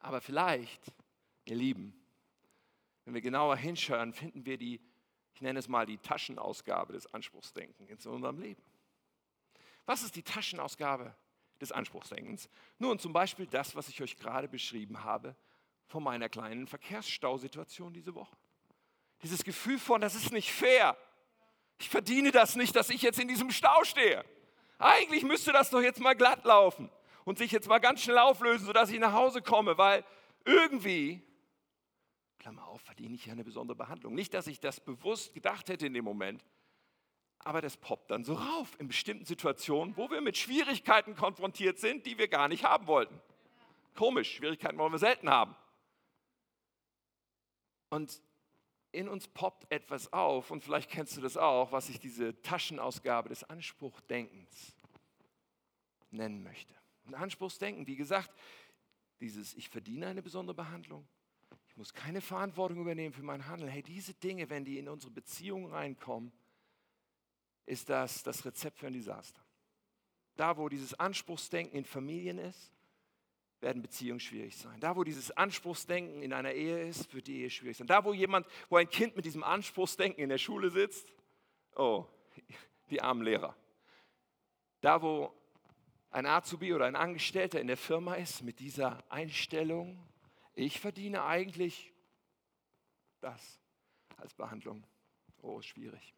Aber 0.00 0.20
vielleicht, 0.20 0.80
ihr 1.44 1.56
Lieben, 1.56 1.94
wenn 3.04 3.14
wir 3.14 3.20
genauer 3.20 3.56
hinschauen, 3.56 4.12
finden 4.12 4.44
wir 4.44 4.58
die, 4.58 4.80
ich 5.34 5.40
nenne 5.40 5.58
es 5.58 5.68
mal 5.68 5.86
die 5.86 5.98
Taschenausgabe 5.98 6.92
des 6.92 7.06
Anspruchsdenkens 7.12 8.04
in 8.04 8.12
unserem 8.12 8.38
Leben. 8.38 8.62
Was 9.86 10.02
ist 10.02 10.16
die 10.16 10.22
Taschenausgabe 10.22 11.14
des 11.60 11.72
Anspruchsdenkens? 11.72 12.48
Nun 12.78 12.98
zum 12.98 13.12
Beispiel 13.12 13.46
das, 13.46 13.74
was 13.74 13.88
ich 13.88 14.02
euch 14.02 14.16
gerade 14.16 14.48
beschrieben 14.48 15.04
habe 15.04 15.34
von 15.86 16.02
meiner 16.02 16.28
kleinen 16.28 16.66
Verkehrsstausituation 16.66 17.94
diese 17.94 18.14
Woche. 18.14 18.36
Dieses 19.22 19.42
Gefühl 19.42 19.78
von, 19.78 20.00
das 20.00 20.14
ist 20.14 20.30
nicht 20.30 20.52
fair. 20.52 20.96
Ich 21.78 21.88
verdiene 21.88 22.32
das 22.32 22.56
nicht, 22.56 22.74
dass 22.76 22.90
ich 22.90 23.02
jetzt 23.02 23.18
in 23.18 23.28
diesem 23.28 23.50
Stau 23.50 23.84
stehe. 23.84 24.24
Eigentlich 24.78 25.22
müsste 25.22 25.52
das 25.52 25.70
doch 25.70 25.80
jetzt 25.80 26.00
mal 26.00 26.14
glatt 26.14 26.44
laufen 26.44 26.90
und 27.24 27.38
sich 27.38 27.52
jetzt 27.52 27.68
mal 27.68 27.78
ganz 27.78 28.02
schnell 28.02 28.18
auflösen, 28.18 28.66
sodass 28.66 28.90
ich 28.90 28.98
nach 28.98 29.12
Hause 29.12 29.42
komme, 29.42 29.78
weil 29.78 30.04
irgendwie, 30.44 31.22
Klammer 32.38 32.66
auf, 32.66 32.80
verdiene 32.80 33.14
ich 33.14 33.26
ja 33.26 33.32
eine 33.32 33.44
besondere 33.44 33.76
Behandlung. 33.76 34.14
Nicht, 34.14 34.34
dass 34.34 34.46
ich 34.46 34.60
das 34.60 34.80
bewusst 34.80 35.34
gedacht 35.34 35.68
hätte 35.68 35.86
in 35.86 35.94
dem 35.94 36.04
Moment, 36.04 36.44
aber 37.40 37.60
das 37.60 37.76
poppt 37.76 38.10
dann 38.10 38.24
so 38.24 38.34
rauf 38.34 38.76
in 38.78 38.88
bestimmten 38.88 39.24
Situationen, 39.24 39.96
wo 39.96 40.10
wir 40.10 40.20
mit 40.20 40.36
Schwierigkeiten 40.36 41.14
konfrontiert 41.14 41.78
sind, 41.78 42.06
die 42.06 42.18
wir 42.18 42.28
gar 42.28 42.48
nicht 42.48 42.64
haben 42.64 42.86
wollten. 42.86 43.20
Komisch, 43.94 44.34
Schwierigkeiten 44.36 44.78
wollen 44.78 44.92
wir 44.92 44.98
selten 44.98 45.30
haben. 45.30 45.56
Und 47.90 48.20
in 48.92 49.08
uns 49.08 49.28
poppt 49.28 49.70
etwas 49.70 50.12
auf, 50.12 50.50
und 50.50 50.64
vielleicht 50.64 50.90
kennst 50.90 51.16
du 51.16 51.20
das 51.20 51.36
auch, 51.36 51.72
was 51.72 51.88
ich 51.88 52.00
diese 52.00 52.40
Taschenausgabe 52.42 53.28
des 53.28 53.44
Anspruchdenkens 53.44 54.74
nennen 56.10 56.42
möchte. 56.42 56.74
Und 57.04 57.14
Anspruchsdenken, 57.14 57.86
wie 57.86 57.96
gesagt, 57.96 58.30
dieses 59.20 59.54
Ich 59.54 59.68
verdiene 59.68 60.06
eine 60.06 60.22
besondere 60.22 60.54
Behandlung, 60.54 61.06
ich 61.68 61.76
muss 61.76 61.92
keine 61.92 62.20
Verantwortung 62.20 62.80
übernehmen 62.80 63.12
für 63.12 63.22
mein 63.22 63.46
Handeln. 63.46 63.70
Hey, 63.70 63.82
diese 63.82 64.14
Dinge, 64.14 64.50
wenn 64.50 64.64
die 64.64 64.78
in 64.78 64.88
unsere 64.88 65.12
Beziehung 65.12 65.66
reinkommen, 65.66 66.32
ist 67.66 67.88
das 67.88 68.22
das 68.22 68.44
Rezept 68.44 68.78
für 68.78 68.86
ein 68.86 68.94
Desaster. 68.94 69.40
Da, 70.36 70.56
wo 70.56 70.68
dieses 70.68 70.94
Anspruchsdenken 70.94 71.76
in 71.76 71.84
Familien 71.84 72.38
ist, 72.38 72.72
werden 73.60 73.82
Beziehungen 73.82 74.20
schwierig 74.20 74.56
sein. 74.56 74.78
Da, 74.80 74.96
wo 74.96 75.04
dieses 75.04 75.30
Anspruchsdenken 75.30 76.22
in 76.22 76.32
einer 76.32 76.52
Ehe 76.52 76.86
ist, 76.86 77.12
wird 77.14 77.26
die 77.26 77.42
Ehe 77.42 77.50
schwierig 77.50 77.76
sein. 77.76 77.86
Da, 77.86 78.04
wo 78.04 78.12
jemand, 78.12 78.46
wo 78.68 78.76
ein 78.76 78.88
Kind 78.88 79.16
mit 79.16 79.24
diesem 79.24 79.42
Anspruchsdenken 79.42 80.22
in 80.22 80.28
der 80.28 80.38
Schule 80.38 80.70
sitzt, 80.70 81.12
oh, 81.74 82.06
die 82.90 83.00
armen 83.00 83.22
Lehrer. 83.22 83.56
Da, 84.80 85.02
wo 85.02 85.32
ein 86.10 86.26
Azubi 86.26 86.72
oder 86.72 86.86
ein 86.86 86.96
Angestellter 86.96 87.60
in 87.60 87.66
der 87.66 87.76
Firma 87.76 88.14
ist 88.14 88.42
mit 88.42 88.60
dieser 88.60 89.02
Einstellung, 89.10 90.06
ich 90.54 90.80
verdiene 90.80 91.24
eigentlich 91.24 91.92
das 93.20 93.60
als 94.16 94.34
Behandlung. 94.34 94.84
Oh, 95.40 95.60
schwierig 95.60 96.14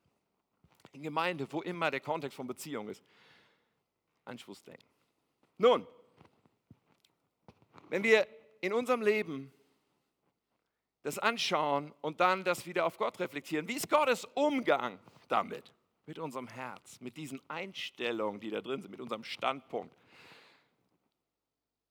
in 0.92 1.02
Gemeinde, 1.02 1.50
wo 1.52 1.62
immer 1.62 1.90
der 1.90 2.00
Kontext 2.00 2.36
von 2.36 2.46
Beziehung 2.46 2.88
ist. 2.88 3.04
Anspruchsdenken. 4.24 4.86
Nun, 5.58 5.86
wenn 7.90 8.04
wir 8.04 8.26
in 8.60 8.72
unserem 8.72 9.02
Leben 9.02 9.52
das 11.02 11.18
anschauen 11.18 11.92
und 12.00 12.20
dann 12.20 12.44
das 12.44 12.66
wieder 12.66 12.86
auf 12.86 12.98
Gott 12.98 13.18
reflektieren, 13.18 13.68
wie 13.68 13.74
ist 13.74 13.90
Gottes 13.90 14.24
Umgang 14.34 14.98
damit? 15.28 15.74
Mit 16.06 16.18
unserem 16.18 16.48
Herz, 16.48 17.00
mit 17.00 17.16
diesen 17.16 17.40
Einstellungen, 17.48 18.40
die 18.40 18.50
da 18.50 18.60
drin 18.60 18.80
sind, 18.80 18.90
mit 18.90 19.00
unserem 19.00 19.24
Standpunkt. 19.24 19.94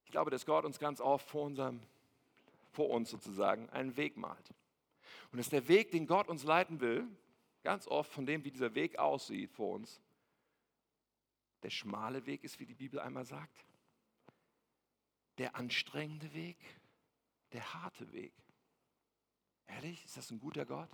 Ich 0.05 0.11
glaube, 0.11 0.31
dass 0.31 0.45
Gott 0.45 0.65
uns 0.65 0.79
ganz 0.79 0.99
oft 0.99 1.27
vor, 1.27 1.43
unserem, 1.45 1.81
vor 2.71 2.89
uns 2.89 3.09
sozusagen 3.09 3.69
einen 3.69 3.95
Weg 3.95 4.17
malt. 4.17 4.53
Und 5.31 5.37
dass 5.37 5.49
der 5.49 5.67
Weg, 5.67 5.91
den 5.91 6.07
Gott 6.07 6.27
uns 6.27 6.43
leiten 6.43 6.79
will, 6.81 7.07
ganz 7.63 7.87
oft 7.87 8.11
von 8.11 8.25
dem, 8.25 8.43
wie 8.43 8.51
dieser 8.51 8.73
Weg 8.73 8.97
aussieht 8.97 9.51
vor 9.51 9.75
uns, 9.75 10.01
der 11.63 11.69
schmale 11.69 12.25
Weg 12.25 12.43
ist, 12.43 12.59
wie 12.59 12.65
die 12.65 12.73
Bibel 12.73 12.99
einmal 12.99 13.25
sagt, 13.25 13.65
der 15.39 15.55
anstrengende 15.55 16.33
Weg, 16.33 16.57
der 17.53 17.73
harte 17.73 18.11
Weg. 18.11 18.33
Ehrlich, 19.67 20.03
ist 20.03 20.17
das 20.17 20.29
ein 20.31 20.39
guter 20.39 20.65
Gott? 20.65 20.89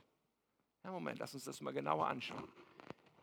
Ja, 0.84 0.92
Moment, 0.92 1.20
lass 1.20 1.34
uns 1.34 1.46
das 1.46 1.62
mal 1.62 1.74
genauer 1.74 2.08
anschauen. 2.08 2.48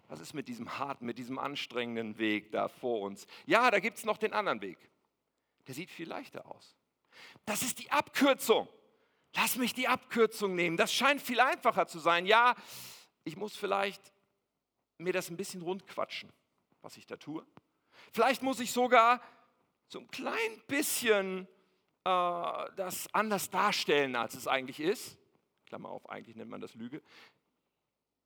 Was 0.09 0.19
ist 0.21 0.35
mit 0.35 0.49
diesem 0.49 0.79
harten, 0.79 1.07
mit 1.07 1.17
diesem 1.19 1.39
anstrengenden 1.39 2.19
Weg 2.19 2.51
da 2.51 2.69
vor 2.69 3.03
uns? 3.03 3.27
Ja, 3.47 3.71
da 3.71 3.79
gibt 3.79 3.99
es 3.99 4.05
noch 4.05 4.19
den 4.19 4.33
anderen 4.33 4.61
Weg. 4.61 4.79
Der 5.69 5.75
sieht 5.75 5.91
viel 5.91 6.09
leichter 6.09 6.45
aus. 6.51 6.77
Das 7.45 7.63
ist 7.63 7.79
die 7.79 7.91
Abkürzung. 7.91 8.69
Lass 9.35 9.57
mich 9.57 9.73
die 9.75 9.89
Abkürzung 9.89 10.57
nehmen. 10.57 10.77
Das 10.77 10.93
scheint 10.93 11.23
viel 11.23 11.41
einfacher 11.41 11.87
zu 11.87 12.01
sein. 12.01 12.27
Ja, 12.27 12.57
ich 13.25 13.37
muss 13.37 13.57
vielleicht 13.57 14.13
mir 14.99 15.13
das 15.13 15.31
ein 15.31 15.37
bisschen 15.37 15.63
rundquatschen, 15.63 16.31
was 16.83 16.97
ich 16.97 17.07
da 17.07 17.17
tue. 17.17 17.47
Vielleicht 18.11 18.43
muss 18.43 18.61
ich 18.61 18.73
sogar 18.73 19.23
so 19.93 20.01
ein 20.01 20.09
klein 20.09 20.63
bisschen 20.69 21.47
äh, 22.05 22.71
das 22.77 23.13
anders 23.13 23.51
darstellen, 23.51 24.17
als 24.17 24.35
es 24.35 24.49
eigentlich 24.49 24.81
ist. 24.81 25.19
Klammer 25.67 25.91
auf, 25.91 26.09
eigentlich 26.09 26.35
nennt 26.35 26.51
man 26.51 26.63
das 26.63 26.75
Lüge. 26.75 27.03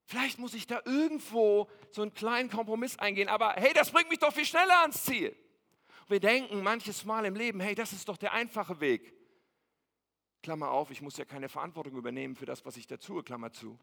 Vielleicht 0.04 0.38
muss 0.38 0.54
ich 0.54 0.68
da 0.68 0.80
irgendwo 0.84 1.68
so 1.90 2.02
einen 2.02 2.14
kleinen 2.14 2.48
Kompromiss 2.48 2.96
eingehen, 2.98 3.28
aber 3.28 3.54
hey, 3.54 3.72
das 3.74 3.90
bringt 3.90 4.08
mich 4.08 4.20
doch 4.20 4.32
viel 4.32 4.44
schneller 4.44 4.82
ans 4.82 5.04
Ziel. 5.04 5.36
Wir 6.06 6.20
denken 6.20 6.62
manches 6.62 7.04
Mal 7.04 7.24
im 7.24 7.34
Leben, 7.34 7.58
hey, 7.58 7.74
das 7.74 7.92
ist 7.92 8.08
doch 8.08 8.16
der 8.16 8.32
einfache 8.32 8.78
Weg. 8.78 9.12
Klammer 10.44 10.70
auf, 10.70 10.92
ich 10.92 11.02
muss 11.02 11.16
ja 11.16 11.24
keine 11.24 11.48
Verantwortung 11.48 11.96
übernehmen 11.96 12.36
für 12.36 12.46
das, 12.46 12.64
was 12.64 12.76
ich 12.76 12.86
da 12.86 12.96
tue, 12.96 13.24
Klammer 13.24 13.50
zu. 13.50 13.76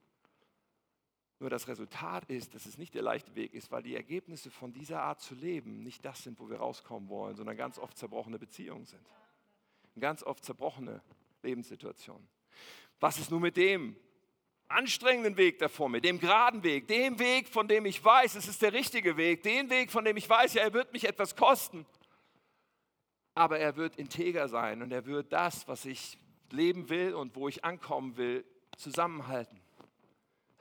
Nur 1.39 1.49
das 1.49 1.67
Resultat 1.67 2.29
ist, 2.29 2.55
dass 2.55 2.65
es 2.65 2.77
nicht 2.77 2.93
der 2.93 3.01
leichte 3.01 3.35
Weg 3.35 3.53
ist, 3.53 3.71
weil 3.71 3.83
die 3.83 3.95
Ergebnisse 3.95 4.49
von 4.49 4.71
dieser 4.71 5.01
Art 5.01 5.21
zu 5.21 5.35
leben 5.35 5.83
nicht 5.83 6.05
das 6.05 6.23
sind, 6.23 6.39
wo 6.39 6.49
wir 6.49 6.57
rauskommen 6.57 7.09
wollen, 7.09 7.35
sondern 7.35 7.57
ganz 7.57 7.77
oft 7.79 7.97
zerbrochene 7.97 8.39
Beziehungen 8.39 8.85
sind. 8.85 9.05
Ganz 9.99 10.23
oft 10.23 10.43
zerbrochene 10.43 11.01
Lebenssituationen. 11.41 12.27
Was 12.99 13.19
ist 13.19 13.31
nun 13.31 13.41
mit 13.41 13.57
dem 13.57 13.95
anstrengenden 14.67 15.37
Weg 15.37 15.59
davor, 15.59 15.89
mit 15.89 16.03
dem 16.03 16.19
geraden 16.19 16.63
Weg, 16.63 16.87
dem 16.87 17.19
Weg, 17.19 17.47
von 17.47 17.67
dem 17.67 17.85
ich 17.85 18.03
weiß, 18.03 18.35
es 18.35 18.47
ist 18.47 18.61
der 18.61 18.73
richtige 18.73 19.17
Weg, 19.17 19.43
den 19.43 19.69
Weg, 19.69 19.91
von 19.91 20.05
dem 20.05 20.17
ich 20.17 20.29
weiß, 20.29 20.55
ja, 20.55 20.63
er 20.63 20.73
wird 20.73 20.93
mich 20.93 21.07
etwas 21.07 21.35
kosten, 21.35 21.85
aber 23.35 23.59
er 23.59 23.75
wird 23.75 23.97
integer 23.97 24.47
sein 24.47 24.81
und 24.81 24.91
er 24.91 25.05
wird 25.05 25.31
das, 25.31 25.67
was 25.67 25.85
ich 25.85 26.17
leben 26.51 26.89
will 26.89 27.13
und 27.13 27.35
wo 27.35 27.47
ich 27.47 27.63
ankommen 27.63 28.17
will, 28.17 28.45
zusammenhalten. 28.77 29.62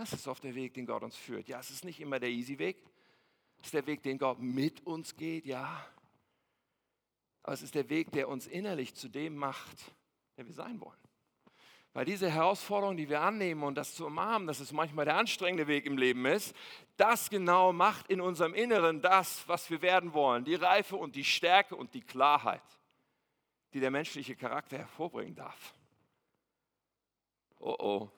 Das 0.03 0.15
ist 0.15 0.27
oft 0.27 0.43
der 0.43 0.57
Weg, 0.57 0.75
den 0.75 0.85
Gott 0.85 1.05
uns 1.05 1.15
führt. 1.15 1.47
Ja, 1.47 1.61
es 1.61 1.71
ist 1.71 1.85
nicht 1.85 2.01
immer 2.01 2.19
der 2.19 2.29
easy 2.29 2.59
Weg. 2.59 2.77
Es 3.61 3.67
ist 3.67 3.75
der 3.75 3.87
Weg, 3.87 4.03
den 4.03 4.19
Gott 4.19 4.41
mit 4.41 4.85
uns 4.85 5.15
geht, 5.15 5.47
ja. 5.47 5.87
Aber 7.45 7.53
es 7.53 7.63
ist 7.63 7.77
der 7.77 7.89
Weg, 7.89 8.11
der 8.11 8.29
uns 8.29 8.49
innerlich 8.49 8.97
zu 8.97 9.09
dem 9.09 9.37
macht, 9.37 9.79
der 10.37 10.45
wir 10.45 10.55
sein 10.55 10.81
wollen. 10.81 10.99
Weil 11.93 12.05
diese 12.05 12.29
Herausforderung, 12.29 12.97
die 12.97 13.09
wir 13.09 13.21
annehmen 13.21 13.63
und 13.63 13.77
das 13.77 13.95
zu 13.95 14.05
umarmen, 14.05 14.49
dass 14.49 14.59
es 14.59 14.73
manchmal 14.73 15.05
der 15.05 15.19
anstrengende 15.19 15.69
Weg 15.69 15.87
im 15.87 15.97
Leben 15.97 16.27
ist, 16.27 16.53
das 16.97 17.31
genau 17.31 17.73
macht 17.73 18.09
in 18.09 18.21
unserem 18.21 18.55
Inneren 18.55 19.03
das, 19.03 19.47
was 19.47 19.71
wir 19.71 19.83
werden 19.83 20.15
wollen. 20.15 20.45
Die 20.45 20.57
Reife 20.57 20.97
und 20.97 21.15
die 21.15 21.23
Stärke 21.25 21.77
und 21.77 21.95
die 21.95 22.03
Klarheit. 22.03 22.61
die 23.73 23.79
der 23.79 23.93
menschliche 23.93 24.35
Charakter 24.35 24.79
hervorbringen 24.79 25.37
darf. 25.37 25.75
Oh 27.61 27.77
oh, 27.79 28.11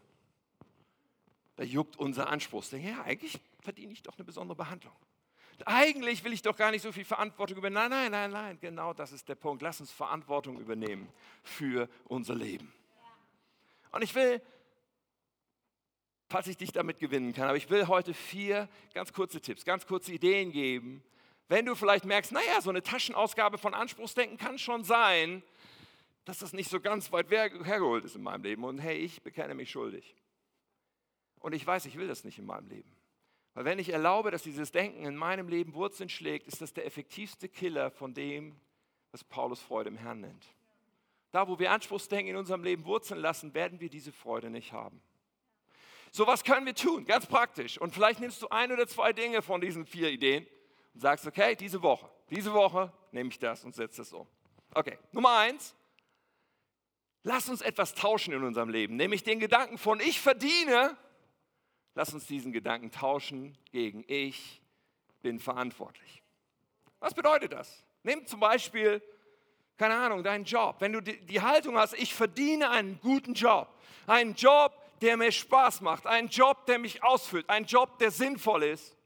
da 1.57 1.64
juckt 1.64 1.97
unser 1.97 2.29
Anspruch. 2.29 2.64
Ja, 2.73 3.03
eigentlich 3.05 3.40
verdiene 3.61 3.93
ich 3.93 4.03
doch 4.03 4.17
eine 4.17 4.25
besondere 4.25 4.57
Behandlung. 4.57 4.95
Eigentlich 5.67 6.25
will 6.25 6.33
ich 6.33 6.43
doch 6.43 6.57
gar 6.57 6.71
nicht 6.71 6.83
so 6.83 6.90
viel 6.90 7.05
Verantwortung 7.05 7.59
übernehmen. 7.59 7.88
Nein, 7.88 7.90
nein, 7.90 8.11
nein, 8.11 8.31
nein, 8.31 8.59
genau 8.61 8.93
das 8.93 9.12
ist 9.12 9.29
der 9.29 9.37
Punkt. 9.37 9.62
Lass 9.62 9.81
uns 9.81 9.90
Verantwortung 9.93 10.59
übernehmen 10.59 11.09
für 11.43 11.88
unser 12.07 12.35
Leben. 12.35 12.73
Und 13.93 14.03
ich 14.03 14.14
will, 14.17 14.43
falls 16.29 16.49
ich 16.49 16.57
dich 16.57 16.73
damit 16.73 16.99
gewinnen 16.99 17.33
kann, 17.33 17.47
aber 17.47 17.57
ich 17.57 17.71
will 17.71 17.87
heute 17.87 18.14
vier 18.14 18.69
ganz 18.93 19.12
kurze 19.12 19.40
Tipps, 19.40 19.64
ganz 19.64 19.87
kurze 19.87 20.12
Ideen 20.12 20.51
geben. 20.51 21.05
Wenn 21.49 21.67
du 21.67 21.77
vielleicht 21.77 22.05
merkst, 22.05 22.33
naja, 22.33 22.61
so 22.61 22.71
eine 22.71 22.83
Taschenausgabe 22.83 23.59
von 23.59 23.75
Anspruchsdenken 23.75 24.38
kann 24.38 24.59
schon 24.59 24.83
sein, 24.83 25.43
dass 26.25 26.38
das 26.38 26.53
nicht 26.53 26.71
so 26.71 26.81
ganz 26.81 27.12
weit 27.12 27.31
hergeholt 27.31 28.05
ist 28.05 28.17
in 28.17 28.23
meinem 28.23 28.43
Leben. 28.43 28.64
Und 28.64 28.79
hey, 28.79 28.97
ich 28.97 29.23
bekenne 29.23 29.55
mich 29.55 29.71
schuldig. 29.71 30.17
Und 31.44 31.52
ich 31.52 31.66
weiß, 31.66 31.85
ich 31.85 31.98
will 31.98 32.09
das 32.09 32.24
nicht 32.24 32.38
in 32.38 32.46
meinem 32.46 32.68
Leben. 32.68 32.90
Weil 33.52 33.66
wenn 33.66 33.78
ich 33.78 33.90
erlaube, 33.90 34.30
dass 34.30 34.42
dieses 34.42 34.72
Denken 34.72 35.04
in 35.04 35.14
meinem 35.14 35.46
Leben 35.46 35.74
Wurzeln 35.74 36.09
schlägt, 36.09 36.46
ist 36.46 36.62
das 36.62 36.72
der 36.72 36.87
effektivste 36.87 37.50
Killer 37.50 37.90
von 37.90 38.14
dem, 38.14 38.57
was 39.12 39.22
Paulus 39.24 39.61
Freude 39.61 39.90
im 39.90 39.98
Herrn 39.98 40.22
nennt. 40.22 40.46
Da, 41.33 41.46
wo 41.46 41.59
wir 41.59 41.70
Anspruchsdenken 41.70 42.30
in 42.30 42.37
unserem 42.37 42.64
Leben 42.64 42.87
wurzeln 42.87 43.20
lassen, 43.20 43.52
werden 43.52 43.78
wir 43.78 43.90
diese 43.90 44.11
Freude 44.11 44.48
nicht 44.48 44.72
haben. 44.72 45.02
So, 46.12 46.26
was 46.26 46.44
können 46.44 46.64
wir 46.64 46.74
tun? 46.74 47.04
Ganz 47.04 47.26
praktisch. 47.26 47.76
Und 47.78 47.92
vielleicht 47.92 48.20
nimmst 48.20 48.40
du 48.40 48.48
ein 48.48 48.72
oder 48.72 48.87
zwei 48.87 49.12
Dinge 49.12 49.42
von 49.42 49.61
diesen 49.61 49.85
vier 49.85 50.09
Ideen 50.09 50.46
und 50.94 51.00
sagst, 51.00 51.26
okay, 51.26 51.57
diese 51.57 51.83
Woche, 51.83 52.09
diese 52.30 52.54
Woche 52.54 52.90
nehme 53.12 53.28
ich 53.28 53.38
das 53.38 53.64
und 53.64 53.74
setze 53.74 53.98
das 53.98 54.14
um. 54.14 54.26
Okay, 54.72 54.98
Nummer 55.12 55.37
eins, 55.37 55.74
lass 57.22 57.50
uns 57.50 57.61
etwas 57.61 57.92
tauschen 57.92 58.33
in 58.33 58.44
unserem 58.44 58.70
Leben, 58.70 58.96
nämlich 58.96 59.24
den 59.24 59.40
Gedanken 59.40 59.76
von 59.76 60.00
ich 60.00 60.22
verdiene 60.22 60.96
Lass 61.94 62.12
uns 62.12 62.26
diesen 62.26 62.52
Gedanken 62.52 62.90
tauschen 62.90 63.57
gegen 63.70 64.04
ich 64.09 64.61
bin 65.22 65.38
verantwortlich. 65.38 66.22
Was 66.98 67.14
bedeutet 67.14 67.52
das? 67.52 67.85
Nimm 68.02 68.26
zum 68.26 68.40
Beispiel, 68.40 69.02
keine 69.76 69.94
Ahnung, 69.94 70.22
deinen 70.22 70.44
Job. 70.44 70.76
Wenn 70.80 70.92
du 70.92 71.00
die 71.00 71.40
Haltung 71.40 71.76
hast, 71.76 71.94
ich 71.94 72.14
verdiene 72.14 72.70
einen 72.70 73.00
guten 73.00 73.35
Job, 73.35 73.68
einen 74.07 74.35
Job, 74.35 74.72
der 75.00 75.16
mir 75.16 75.33
Spaß 75.33 75.80
macht, 75.80 76.07
einen 76.07 76.28
Job, 76.28 76.66
der 76.66 76.78
mich 76.78 77.02
ausfüllt, 77.02 77.48
einen 77.48 77.66
Job, 77.66 77.98
der 77.98 78.11
sinnvoll 78.11 78.64
ist. 78.64 78.96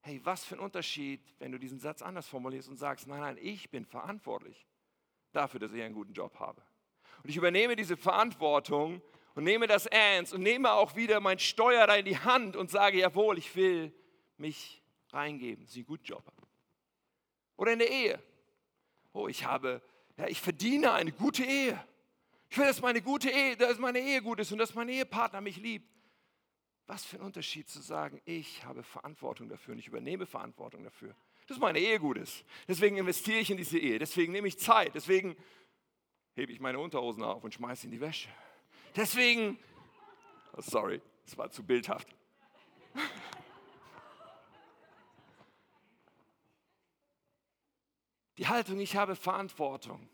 Hey, 0.00 0.20
was 0.24 0.44
für 0.44 0.56
ein 0.56 0.60
Unterschied, 0.60 1.20
wenn 1.38 1.52
du 1.52 1.58
diesen 1.58 1.78
Satz 1.78 2.02
anders 2.02 2.26
formulierst 2.26 2.68
und 2.68 2.76
sagst, 2.76 3.06
nein, 3.06 3.20
nein, 3.20 3.38
ich 3.40 3.70
bin 3.70 3.84
verantwortlich 3.86 4.66
dafür, 5.32 5.60
dass 5.60 5.72
ich 5.72 5.82
einen 5.82 5.94
guten 5.94 6.12
Job 6.12 6.38
habe. 6.40 6.60
Und 7.22 7.30
ich 7.30 7.36
übernehme 7.36 7.76
diese 7.76 7.96
Verantwortung 7.96 9.00
und 9.34 9.44
nehme 9.44 9.66
das 9.66 9.86
ernst 9.86 10.32
und 10.32 10.42
nehme 10.42 10.72
auch 10.72 10.96
wieder 10.96 11.20
mein 11.20 11.38
Steuer 11.38 11.86
da 11.86 11.96
in 11.96 12.04
die 12.04 12.18
Hand 12.18 12.56
und 12.56 12.70
sage, 12.70 12.98
jawohl, 12.98 13.38
ich 13.38 13.54
will 13.56 13.92
mich 14.36 14.82
reingeben. 15.10 15.64
Das 15.64 15.72
ist 15.72 15.78
ein 15.78 15.86
guter 15.86 16.04
Job. 16.04 16.24
Oder 17.56 17.72
in 17.72 17.78
der 17.78 17.90
Ehe. 17.90 18.22
Oh, 19.12 19.28
ich 19.28 19.44
habe, 19.44 19.82
ja, 20.16 20.26
ich 20.26 20.40
verdiene 20.40 20.92
eine 20.92 21.12
gute 21.12 21.44
Ehe. 21.44 21.82
Ich 22.50 22.58
will, 22.58 22.66
dass 22.66 22.82
meine 22.82 23.00
gute 23.00 23.30
Ehe, 23.30 23.56
dass 23.56 23.78
meine 23.78 24.00
Ehe 24.00 24.20
gut 24.20 24.40
ist 24.40 24.52
und 24.52 24.58
dass 24.58 24.74
mein 24.74 24.88
Ehepartner 24.88 25.40
mich 25.40 25.56
liebt. 25.56 25.88
Was 26.86 27.04
für 27.04 27.16
ein 27.16 27.22
Unterschied 27.22 27.68
zu 27.68 27.80
sagen, 27.80 28.20
ich 28.24 28.64
habe 28.64 28.82
Verantwortung 28.82 29.48
dafür 29.48 29.72
und 29.72 29.78
ich 29.78 29.86
übernehme 29.86 30.26
Verantwortung 30.26 30.84
dafür, 30.84 31.14
dass 31.46 31.58
meine 31.58 31.78
Ehe 31.78 31.98
gut 31.98 32.18
ist. 32.18 32.44
Deswegen 32.68 32.96
investiere 32.96 33.38
ich 33.38 33.50
in 33.50 33.56
diese 33.56 33.78
Ehe, 33.78 33.98
deswegen 33.98 34.32
nehme 34.32 34.48
ich 34.48 34.58
Zeit, 34.58 34.94
deswegen 34.94 35.36
hebe 36.34 36.52
ich 36.52 36.60
meine 36.60 36.78
Unterhosen 36.78 37.22
auf 37.22 37.44
und 37.44 37.54
schmeiße 37.54 37.86
in 37.86 37.92
die 37.92 38.00
Wäsche. 38.00 38.28
Deswegen, 38.94 39.58
oh, 40.56 40.60
sorry, 40.60 41.00
es 41.26 41.36
war 41.38 41.50
zu 41.50 41.62
bildhaft. 41.62 42.08
Die 48.38 48.48
Haltung, 48.48 48.80
ich 48.80 48.96
habe 48.96 49.16
Verantwortung. 49.16 50.08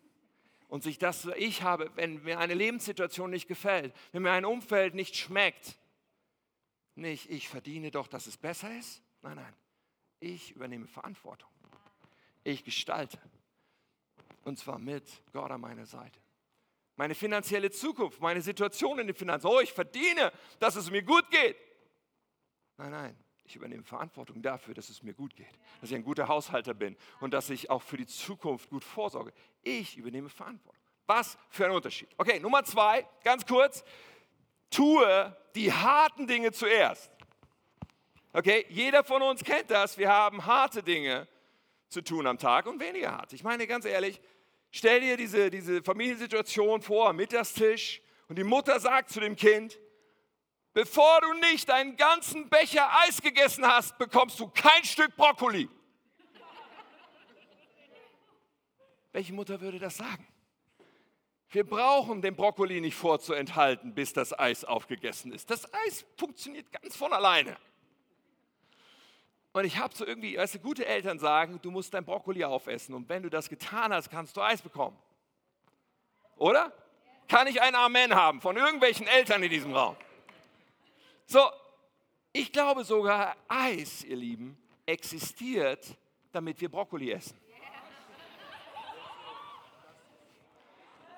Und 0.69 0.83
sich 0.83 0.99
das, 0.99 1.25
ich 1.39 1.63
habe, 1.63 1.91
wenn 1.95 2.23
mir 2.23 2.39
eine 2.39 2.53
Lebenssituation 2.53 3.31
nicht 3.31 3.49
gefällt, 3.49 3.95
wenn 4.13 4.23
mir 4.23 4.33
ein 4.33 4.45
Umfeld 4.45 4.95
nicht 4.95 5.17
schmeckt, 5.17 5.79
nicht, 6.95 7.31
ich 7.31 7.49
verdiene 7.49 7.91
doch, 7.91 8.07
dass 8.07 8.27
es 8.27 8.37
besser 8.37 8.77
ist. 8.77 9.03
Nein, 9.23 9.37
nein, 9.37 9.55
ich 10.21 10.53
übernehme 10.53 10.87
Verantwortung. 10.87 11.49
Ich 12.45 12.65
gestalte. 12.65 13.19
Und 14.45 14.59
zwar 14.59 14.79
mit 14.79 15.05
Gott 15.33 15.51
an 15.51 15.63
meiner 15.63 15.87
Seite 15.87 16.21
meine 16.99 17.15
finanzielle 17.15 17.71
Zukunft, 17.71 18.21
meine 18.21 18.43
Situation 18.43 18.99
in 18.99 19.07
den 19.07 19.15
Finanzen. 19.15 19.47
Oh, 19.47 19.61
ich 19.61 19.73
verdiene, 19.73 20.33
dass 20.59 20.75
es 20.75 20.91
mir 20.91 21.03
gut 21.03 21.31
geht. 21.31 21.57
Nein, 22.77 22.91
nein, 22.91 23.17
ich 23.45 23.55
übernehme 23.55 23.85
Verantwortung 23.85 24.43
dafür, 24.43 24.75
dass 24.75 24.89
es 24.89 25.03
mir 25.05 25.15
gut 25.15 25.35
geht, 25.37 25.59
dass 25.81 25.91
ich 25.91 25.97
ein 25.97 26.03
guter 26.03 26.27
Haushalter 26.27 26.75
bin 26.75 26.97
und 27.21 27.33
dass 27.33 27.51
ich 27.51 27.71
auch 27.71 27.83
für 27.83 27.97
die 27.97 28.07
Zukunft 28.07 28.69
gut 28.69 28.83
vorsorge. 28.83 29.33
Ich 29.63 29.97
übernehme 29.97 30.29
Verantwortung. 30.29 30.83
Was 31.07 31.39
für 31.49 31.67
ein 31.67 31.71
Unterschied. 31.71 32.09
Okay, 32.19 32.41
Nummer 32.41 32.65
zwei, 32.65 33.07
ganz 33.23 33.47
kurz. 33.47 33.85
Tue 34.69 35.37
die 35.55 35.73
harten 35.73 36.27
Dinge 36.27 36.51
zuerst. 36.51 37.11
Okay, 38.33 38.67
jeder 38.69 39.05
von 39.05 39.23
uns 39.23 39.45
kennt 39.45 39.71
das. 39.71 39.99
Wir 39.99 40.11
haben 40.11 40.45
harte 40.45 40.83
Dinge 40.83 41.29
zu 41.89 42.03
tun 42.03 42.27
am 42.27 42.39
Tag 42.39 42.67
und 42.67 42.81
weniger 42.81 43.13
hart. 43.13 43.33
Ich 43.33 43.45
meine 43.45 43.69
ganz 43.69 43.85
ehrlich, 43.85 44.21
Stell 44.71 45.01
dir 45.01 45.17
diese, 45.17 45.51
diese 45.51 45.83
Familiensituation 45.83 46.83
vor, 46.83 47.13
Mittagstisch, 47.13 48.03
und 48.29 48.37
die 48.37 48.45
Mutter 48.45 48.79
sagt 48.79 49.11
zu 49.11 49.21
dem 49.21 49.37
Kind, 49.37 49.79
bevor 50.75 51.21
du 51.23 51.33
nicht 51.51 51.71
einen 51.71 51.97
ganzen 51.97 52.49
Becher 52.49 52.89
Eis 53.01 53.23
gegessen 53.23 53.67
hast, 53.67 53.97
bekommst 53.97 54.39
du 54.39 54.49
kein 54.49 54.85
Stück 54.85 55.17
Brokkoli. 55.17 55.69
Welche 59.13 59.33
Mutter 59.33 59.61
würde 59.61 59.79
das 59.79 59.97
sagen? 59.97 60.27
Wir 61.51 61.65
brauchen 61.65 62.21
den 62.21 62.37
Brokkoli 62.37 62.81
nicht 62.83 62.95
vorzuenthalten, 62.95 63.95
bis 63.95 64.13
das 64.13 64.39
Eis 64.39 64.65
aufgegessen 64.65 65.33
ist. 65.33 65.51
Das 65.51 65.73
Eis 65.73 66.05
funktioniert 66.19 66.71
ganz 66.71 66.95
von 66.95 67.13
alleine. 67.15 67.57
Und 69.59 69.65
ich 69.65 69.77
habe 69.77 69.93
so 69.93 70.07
irgendwie, 70.07 70.37
weißt 70.37 70.55
du, 70.55 70.59
gute 70.61 70.87
Eltern 70.87 71.19
sagen, 71.19 71.59
du 71.61 71.73
musst 71.73 71.93
dein 71.93 72.05
Brokkoli 72.05 72.45
aufessen 72.45 72.95
und 72.95 73.09
wenn 73.09 73.25
du 73.25 73.29
das 73.29 73.49
getan 73.49 73.93
hast, 73.93 74.09
kannst 74.09 74.37
du 74.37 74.41
Eis 74.41 74.63
bekommen. 74.63 74.97
Oder? 76.37 76.73
Kann 77.27 77.49
ich 77.49 77.61
ein 77.61 77.75
Amen 77.75 78.15
haben 78.15 78.41
von 78.41 78.57
irgendwelchen 78.57 79.09
Eltern 79.09 79.43
in 79.43 79.51
diesem 79.51 79.75
Raum? 79.75 79.97
So, 81.27 81.41
ich 82.33 82.53
glaube 82.53 82.85
sogar, 82.85 83.35
Eis, 83.49 84.05
ihr 84.05 84.15
Lieben, 84.15 84.57
existiert, 84.87 85.85
damit 86.31 86.61
wir 86.61 86.69
Brokkoli 86.69 87.11
essen. 87.11 87.37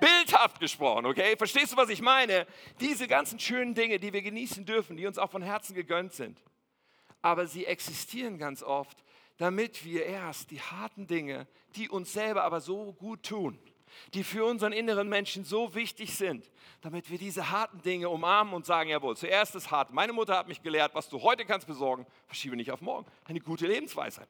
Bildhaft 0.00 0.59
gesprochen, 0.61 1.05
okay? 1.05 1.37
Verstehst 1.37 1.74
du, 1.74 1.76
was 1.76 1.90
ich 1.90 2.00
meine? 2.00 2.46
Diese 2.81 3.07
ganzen 3.07 3.38
schönen 3.38 3.74
Dinge, 3.74 4.00
die 4.00 4.14
wir 4.14 4.22
genießen 4.22 4.64
dürfen, 4.64 4.96
die 4.96 5.07
uns 5.07 5.18
auch 5.18 5.31
von 5.31 5.42
Herzen 5.42 5.74
gegönnt 5.74 6.14
sind 6.14 6.40
aber 7.22 7.46
sie 7.46 7.66
existieren 7.66 8.38
ganz 8.38 8.62
oft, 8.62 9.04
damit 9.38 9.85
wir 9.85 10.04
erst 10.04 10.50
die 10.50 10.61
harten 10.61 11.06
Dinge, 11.06 11.46
die 11.76 11.88
uns 11.88 12.12
selber 12.12 12.44
aber 12.44 12.61
so 12.61 12.92
gut 12.92 13.22
tun, 13.22 13.59
die 14.14 14.22
für 14.24 14.44
unseren 14.44 14.72
inneren 14.72 15.09
Menschen 15.09 15.44
so 15.44 15.74
wichtig 15.74 16.14
sind, 16.14 16.50
damit 16.83 17.11
wir 17.11 17.18
diese 17.18 17.50
harten 17.50 17.80
Dinge 17.83 18.09
umarmen 18.09 18.54
und 18.54 18.66
sagen, 18.66 18.90
jawohl, 18.90 19.16
zuerst 19.16 19.54
das 19.54 19.70
hart. 19.70 19.92
Meine 19.92 20.12
Mutter 20.12 20.37
hat 20.37 20.48
mich 20.48 20.62
gelehrt, 20.62 20.94
was 20.94 21.09
du 21.09 21.22
heute 21.22 21.44
kannst 21.44 21.66
besorgen, 21.66 22.06
verschiebe 22.26 22.56
nicht 22.56 22.70
auf 22.70 22.80
morgen. 22.80 23.06
Eine 23.24 23.40
gute 23.40 23.66
Lebensweisheit. 23.66 24.28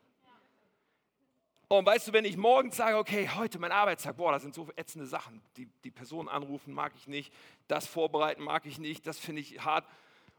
Und 1.73 1.87
weißt 1.87 2.09
du, 2.09 2.13
wenn 2.13 2.25
ich 2.25 2.37
morgens 2.37 2.77
sage, 2.77 2.97
okay, 2.97 3.29
heute 3.37 3.61
mein 3.61 3.71
Arbeitstag, 3.71 4.17
boah, 4.17 4.33
da 4.33 4.41
sind 4.41 4.55
so 4.55 4.69
ätzende 4.75 5.07
Sachen, 5.07 5.41
die, 5.57 5.69
die 5.85 5.93
Person 5.93 6.29
anrufen 6.29 6.75
mag 6.75 6.93
ich 6.97 7.07
nicht, 7.07 7.33
das 7.69 7.87
vorbereiten 7.87 8.43
mag 8.43 8.67
ich 8.67 8.79
nicht, 8.79 9.07
das 9.07 9.21
finde 9.21 9.41
ich 9.41 9.65
hart. 9.65 9.87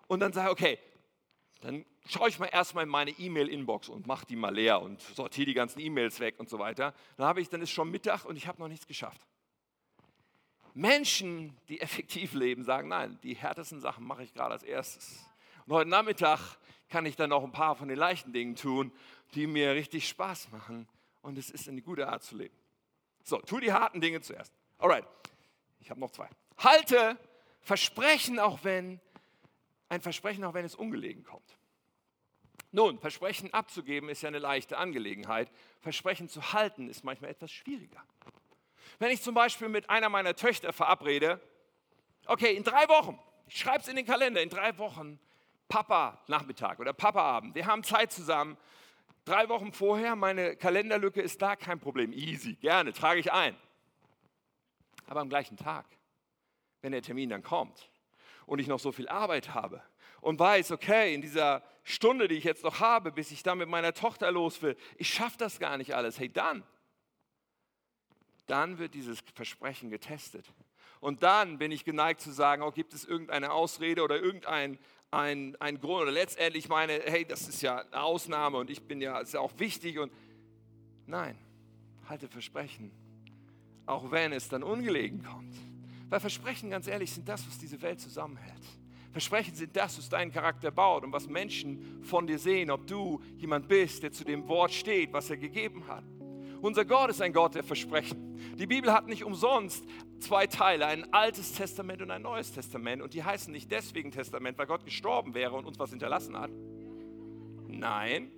Und 0.07 0.19
dann 0.19 0.33
sage, 0.33 0.49
okay, 0.49 0.77
dann 1.61 1.85
schaue 2.07 2.27
ich 2.29 2.39
mal 2.39 2.47
erstmal 2.47 2.83
in 2.83 2.89
meine 2.89 3.11
E-Mail-Inbox 3.11 3.89
und 3.89 4.07
mache 4.07 4.25
die 4.25 4.35
mal 4.35 4.53
leer 4.53 4.81
und 4.81 4.99
sortiere 4.99 5.45
die 5.45 5.53
ganzen 5.53 5.79
E-Mails 5.79 6.19
weg 6.19 6.39
und 6.39 6.49
so 6.49 6.59
weiter. 6.59 6.93
Dann 7.17 7.27
habe 7.27 7.39
ich, 7.39 7.49
dann 7.49 7.61
ist 7.61 7.69
schon 7.71 7.89
Mittag 7.89 8.25
und 8.25 8.35
ich 8.35 8.47
habe 8.47 8.59
noch 8.59 8.67
nichts 8.67 8.87
geschafft. 8.87 9.21
Menschen, 10.73 11.55
die 11.69 11.81
effektiv 11.81 12.33
leben, 12.33 12.63
sagen, 12.63 12.87
nein, 12.87 13.19
die 13.23 13.35
härtesten 13.35 13.79
Sachen 13.79 14.05
mache 14.05 14.23
ich 14.23 14.33
gerade 14.33 14.53
als 14.53 14.63
erstes. 14.63 15.25
Und 15.65 15.73
heute 15.73 15.89
Nachmittag 15.89 16.57
kann 16.89 17.05
ich 17.05 17.15
dann 17.15 17.29
noch 17.29 17.43
ein 17.43 17.51
paar 17.51 17.75
von 17.75 17.87
den 17.87 17.97
leichten 17.97 18.33
Dingen 18.33 18.55
tun, 18.55 18.91
die 19.35 19.47
mir 19.47 19.75
richtig 19.75 20.07
Spaß 20.07 20.51
machen. 20.51 20.87
Und 21.21 21.37
es 21.37 21.51
ist 21.51 21.69
eine 21.69 21.81
gute 21.81 22.07
Art 22.07 22.23
zu 22.23 22.35
leben. 22.35 22.55
So, 23.23 23.37
tu 23.37 23.59
die 23.59 23.71
harten 23.71 24.01
Dinge 24.01 24.21
zuerst. 24.21 24.51
Alright, 24.79 25.05
ich 25.79 25.91
habe 25.91 25.99
noch 25.99 26.11
zwei. 26.11 26.27
Halte 26.57 27.17
Versprechen, 27.61 28.39
auch 28.39 28.63
wenn 28.63 28.99
ein 29.91 30.01
Versprechen, 30.01 30.45
auch 30.45 30.53
wenn 30.53 30.63
es 30.63 30.73
ungelegen 30.73 31.23
kommt. 31.25 31.57
Nun, 32.71 32.97
Versprechen 32.97 33.53
abzugeben 33.53 34.07
ist 34.07 34.21
ja 34.21 34.29
eine 34.29 34.39
leichte 34.39 34.77
Angelegenheit. 34.77 35.51
Versprechen 35.81 36.29
zu 36.29 36.53
halten 36.53 36.87
ist 36.87 37.03
manchmal 37.03 37.31
etwas 37.31 37.51
schwieriger. 37.51 38.01
Wenn 38.99 39.11
ich 39.11 39.21
zum 39.21 39.35
Beispiel 39.35 39.67
mit 39.67 39.89
einer 39.89 40.07
meiner 40.07 40.33
Töchter 40.33 40.71
verabrede, 40.71 41.41
okay, 42.25 42.55
in 42.55 42.63
drei 42.63 42.87
Wochen, 42.87 43.19
ich 43.47 43.57
schreibe 43.57 43.79
es 43.79 43.89
in 43.89 43.97
den 43.97 44.05
Kalender, 44.05 44.41
in 44.41 44.49
drei 44.49 44.77
Wochen 44.77 45.19
Papa 45.67 46.23
Nachmittag 46.27 46.79
oder 46.79 46.93
Papa 46.93 47.21
Abend. 47.21 47.53
Wir 47.53 47.65
haben 47.65 47.83
Zeit 47.83 48.13
zusammen. 48.13 48.57
Drei 49.25 49.49
Wochen 49.49 49.73
vorher, 49.73 50.15
meine 50.15 50.55
Kalenderlücke 50.55 51.21
ist 51.21 51.41
da, 51.41 51.57
kein 51.57 51.81
Problem. 51.81 52.13
Easy, 52.13 52.55
gerne, 52.55 52.93
trage 52.93 53.19
ich 53.19 53.33
ein. 53.33 53.57
Aber 55.07 55.19
am 55.19 55.27
gleichen 55.27 55.57
Tag, 55.57 55.85
wenn 56.79 56.93
der 56.93 57.01
Termin 57.01 57.29
dann 57.29 57.43
kommt 57.43 57.90
und 58.45 58.59
ich 58.59 58.67
noch 58.67 58.79
so 58.79 58.91
viel 58.91 59.07
Arbeit 59.07 59.53
habe 59.53 59.81
und 60.21 60.39
weiß, 60.39 60.71
okay, 60.71 61.13
in 61.13 61.21
dieser 61.21 61.63
Stunde, 61.83 62.27
die 62.27 62.35
ich 62.35 62.43
jetzt 62.43 62.63
noch 62.63 62.79
habe, 62.79 63.11
bis 63.11 63.31
ich 63.31 63.43
dann 63.43 63.57
mit 63.57 63.67
meiner 63.67 63.93
Tochter 63.93 64.31
los 64.31 64.61
will, 64.61 64.77
ich 64.97 65.11
schaffe 65.11 65.37
das 65.37 65.59
gar 65.59 65.77
nicht 65.77 65.95
alles. 65.95 66.19
Hey, 66.19 66.31
dann, 66.31 66.63
dann 68.45 68.77
wird 68.77 68.93
dieses 68.93 69.19
Versprechen 69.33 69.89
getestet. 69.89 70.45
Und 70.99 71.23
dann 71.23 71.57
bin 71.57 71.71
ich 71.71 71.83
geneigt 71.83 72.21
zu 72.21 72.31
sagen, 72.31 72.61
oh, 72.61 72.71
gibt 72.71 72.93
es 72.93 73.03
irgendeine 73.05 73.51
Ausrede 73.51 74.03
oder 74.03 74.21
irgendein 74.21 74.77
ein, 75.09 75.55
ein 75.59 75.79
Grund. 75.79 76.03
Oder 76.03 76.11
letztendlich 76.11 76.69
meine, 76.69 76.93
hey, 76.93 77.25
das 77.25 77.47
ist 77.47 77.61
ja 77.61 77.79
eine 77.79 78.01
Ausnahme 78.01 78.57
und 78.57 78.69
ich 78.69 78.83
bin 78.83 79.01
ja, 79.01 79.19
ist 79.19 79.33
ja 79.33 79.39
auch 79.39 79.51
wichtig. 79.57 79.97
Und 79.97 80.13
nein, 81.07 81.37
halte 82.07 82.27
Versprechen, 82.27 82.91
auch 83.87 84.11
wenn 84.11 84.31
es 84.31 84.47
dann 84.49 84.61
ungelegen 84.61 85.23
kommt. 85.23 85.55
Weil 86.11 86.19
Versprechen, 86.19 86.69
ganz 86.69 86.87
ehrlich, 86.87 87.09
sind 87.09 87.29
das, 87.29 87.47
was 87.47 87.57
diese 87.57 87.81
Welt 87.81 88.01
zusammenhält. 88.01 88.61
Versprechen 89.13 89.55
sind 89.55 89.73
das, 89.77 89.97
was 89.97 90.09
deinen 90.09 90.29
Charakter 90.29 90.69
baut 90.69 91.05
und 91.05 91.13
was 91.13 91.29
Menschen 91.29 92.03
von 92.03 92.27
dir 92.27 92.37
sehen, 92.37 92.69
ob 92.69 92.85
du 92.85 93.21
jemand 93.37 93.69
bist, 93.69 94.03
der 94.03 94.11
zu 94.11 94.25
dem 94.25 94.45
Wort 94.49 94.73
steht, 94.73 95.13
was 95.13 95.29
er 95.29 95.37
gegeben 95.37 95.87
hat. 95.87 96.03
Unser 96.61 96.83
Gott 96.83 97.11
ist 97.11 97.21
ein 97.21 97.31
Gott 97.31 97.55
der 97.55 97.63
Versprechen. 97.63 98.37
Die 98.57 98.67
Bibel 98.67 98.91
hat 98.91 99.07
nicht 99.07 99.23
umsonst 99.23 99.85
zwei 100.19 100.47
Teile, 100.47 100.85
ein 100.85 101.13
altes 101.13 101.53
Testament 101.53 102.01
und 102.01 102.11
ein 102.11 102.23
neues 102.23 102.51
Testament. 102.51 103.01
Und 103.01 103.13
die 103.13 103.23
heißen 103.23 103.53
nicht 103.53 103.71
deswegen 103.71 104.11
Testament, 104.11 104.57
weil 104.57 104.67
Gott 104.67 104.83
gestorben 104.83 105.33
wäre 105.33 105.55
und 105.55 105.65
uns 105.65 105.79
was 105.79 105.91
hinterlassen 105.91 106.37
hat. 106.37 106.51
Nein. 107.69 108.31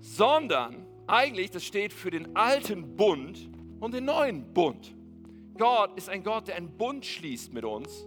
Sondern 0.00 0.86
eigentlich, 1.06 1.50
das 1.50 1.66
steht 1.66 1.92
für 1.92 2.10
den 2.10 2.34
alten 2.36 2.96
Bund 2.96 3.50
und 3.80 3.92
den 3.92 4.06
neuen 4.06 4.54
Bund. 4.54 4.94
Gott 5.58 5.96
ist 5.96 6.08
ein 6.08 6.22
Gott, 6.22 6.48
der 6.48 6.56
einen 6.56 6.76
Bund 6.76 7.04
schließt 7.04 7.52
mit 7.52 7.64
uns. 7.64 8.06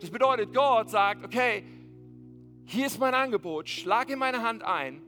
Das 0.00 0.10
bedeutet, 0.10 0.52
Gott 0.52 0.90
sagt, 0.90 1.24
okay, 1.24 1.62
hier 2.66 2.86
ist 2.86 2.98
mein 2.98 3.14
Angebot, 3.14 3.68
schlag 3.68 4.10
in 4.10 4.18
meine 4.18 4.42
Hand 4.42 4.62
ein 4.62 5.02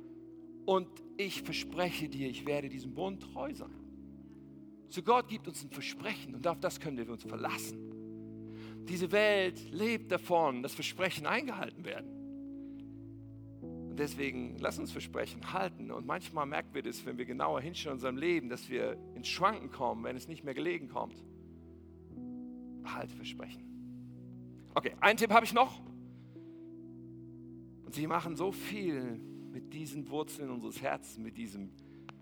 und 0.67 0.89
ich 1.17 1.43
verspreche 1.43 2.09
dir, 2.09 2.29
ich 2.29 2.47
werde 2.47 2.69
diesem 2.69 2.95
Bund 2.95 3.23
treu 3.23 3.53
sein. 3.55 3.75
So 4.89 5.03
Gott 5.03 5.29
gibt 5.29 5.49
uns 5.49 5.65
ein 5.65 5.71
Versprechen 5.71 6.35
und 6.35 6.47
auf 6.47 6.61
das 6.61 6.79
können 6.79 6.99
wir 6.99 7.09
uns 7.11 7.25
verlassen. 7.25 8.85
Diese 8.89 9.11
Welt 9.11 9.61
lebt 9.73 10.13
davon, 10.13 10.63
dass 10.63 10.75
Versprechen 10.75 11.27
eingehalten 11.27 11.85
werden. 11.85 12.17
Und 13.91 13.99
deswegen 13.99 14.59
lass 14.59 14.79
uns 14.79 14.93
Versprechen 14.93 15.53
halten. 15.53 15.91
Und 15.91 16.07
manchmal 16.07 16.47
merken 16.47 16.75
wir 16.75 16.83
das, 16.83 17.05
wenn 17.05 17.19
wir 17.19 17.25
genauer 17.25 17.61
hinschauen 17.61 17.93
in 17.93 17.97
unserem 17.97 18.17
Leben, 18.17 18.49
dass 18.49 18.69
wir 18.69 18.97
ins 19.15 19.27
Schwanken 19.27 19.71
kommen, 19.71 20.05
wenn 20.05 20.17
es 20.17 20.29
nicht 20.29 20.45
mehr 20.45 20.55
gelegen 20.55 20.89
kommt. 20.89 21.17
Behalte 22.87 23.17
Versprechen. 23.17 23.65
Okay, 24.73 24.93
einen 25.01 25.19
Tipp 25.19 25.33
habe 25.33 25.45
ich 25.45 25.53
noch. 25.53 25.81
Und 27.85 27.93
sie 27.93 28.07
machen 28.07 28.37
so 28.37 28.53
viel 28.53 29.21
mit 29.51 29.75
diesen 29.75 30.09
Wurzeln 30.09 30.51
unseres 30.51 30.81
Herzens, 30.81 31.19
mit 31.19 31.37
diesem 31.37 31.73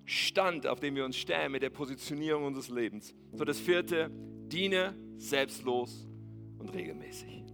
Stand, 0.07 0.67
auf 0.67 0.81
dem 0.81 0.95
wir 0.97 1.05
uns 1.05 1.17
stellen, 1.17 1.53
mit 1.53 1.63
der 1.63 1.69
Positionierung 1.69 2.45
unseres 2.45 2.71
Lebens. 2.71 3.15
So 3.35 3.45
das 3.45 3.61
vierte, 3.61 4.11
diene 4.49 4.95
selbstlos 5.19 6.09
und 6.59 6.73
regelmäßig. 6.73 7.45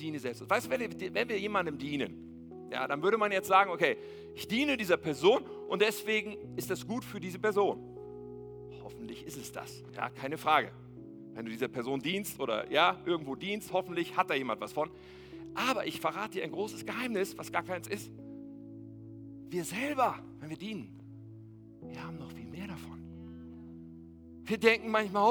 Diene 0.00 0.18
selbstlos. 0.18 0.50
Weißt 0.50 0.66
du, 0.66 0.70
wenn, 0.70 1.14
wenn 1.14 1.28
wir 1.28 1.38
jemandem 1.38 1.78
dienen, 1.78 2.68
ja, 2.72 2.88
dann 2.88 3.04
würde 3.04 3.18
man 3.18 3.30
jetzt 3.30 3.46
sagen, 3.46 3.70
okay, 3.70 3.98
ich 4.34 4.48
diene 4.48 4.76
dieser 4.76 4.96
Person 4.96 5.44
und 5.68 5.80
deswegen 5.80 6.56
ist 6.56 6.70
das 6.70 6.84
gut 6.84 7.04
für 7.04 7.20
diese 7.20 7.38
Person. 7.38 7.78
Hoffentlich 8.82 9.24
ist 9.24 9.36
es 9.36 9.52
das, 9.52 9.84
ja, 9.94 10.10
keine 10.10 10.38
Frage. 10.38 10.72
Wenn 11.38 11.44
du 11.44 11.52
dieser 11.52 11.68
Person 11.68 12.00
dienst 12.00 12.40
oder 12.40 12.68
ja, 12.68 12.98
irgendwo 13.06 13.36
dienst, 13.36 13.72
hoffentlich 13.72 14.16
hat 14.16 14.28
da 14.28 14.34
jemand 14.34 14.60
was 14.60 14.72
von. 14.72 14.90
Aber 15.54 15.86
ich 15.86 16.00
verrate 16.00 16.32
dir 16.32 16.42
ein 16.42 16.50
großes 16.50 16.84
Geheimnis, 16.84 17.38
was 17.38 17.52
gar 17.52 17.62
keins 17.62 17.86
ist. 17.86 18.10
Wir 19.48 19.62
selber, 19.62 20.18
wenn 20.40 20.50
wir 20.50 20.56
dienen, 20.56 20.98
wir 21.80 22.02
haben 22.02 22.18
noch 22.18 22.32
viel 22.32 22.48
mehr 22.48 22.66
davon. 22.66 23.00
Wir 24.42 24.58
denken 24.58 24.90
manchmal, 24.90 25.22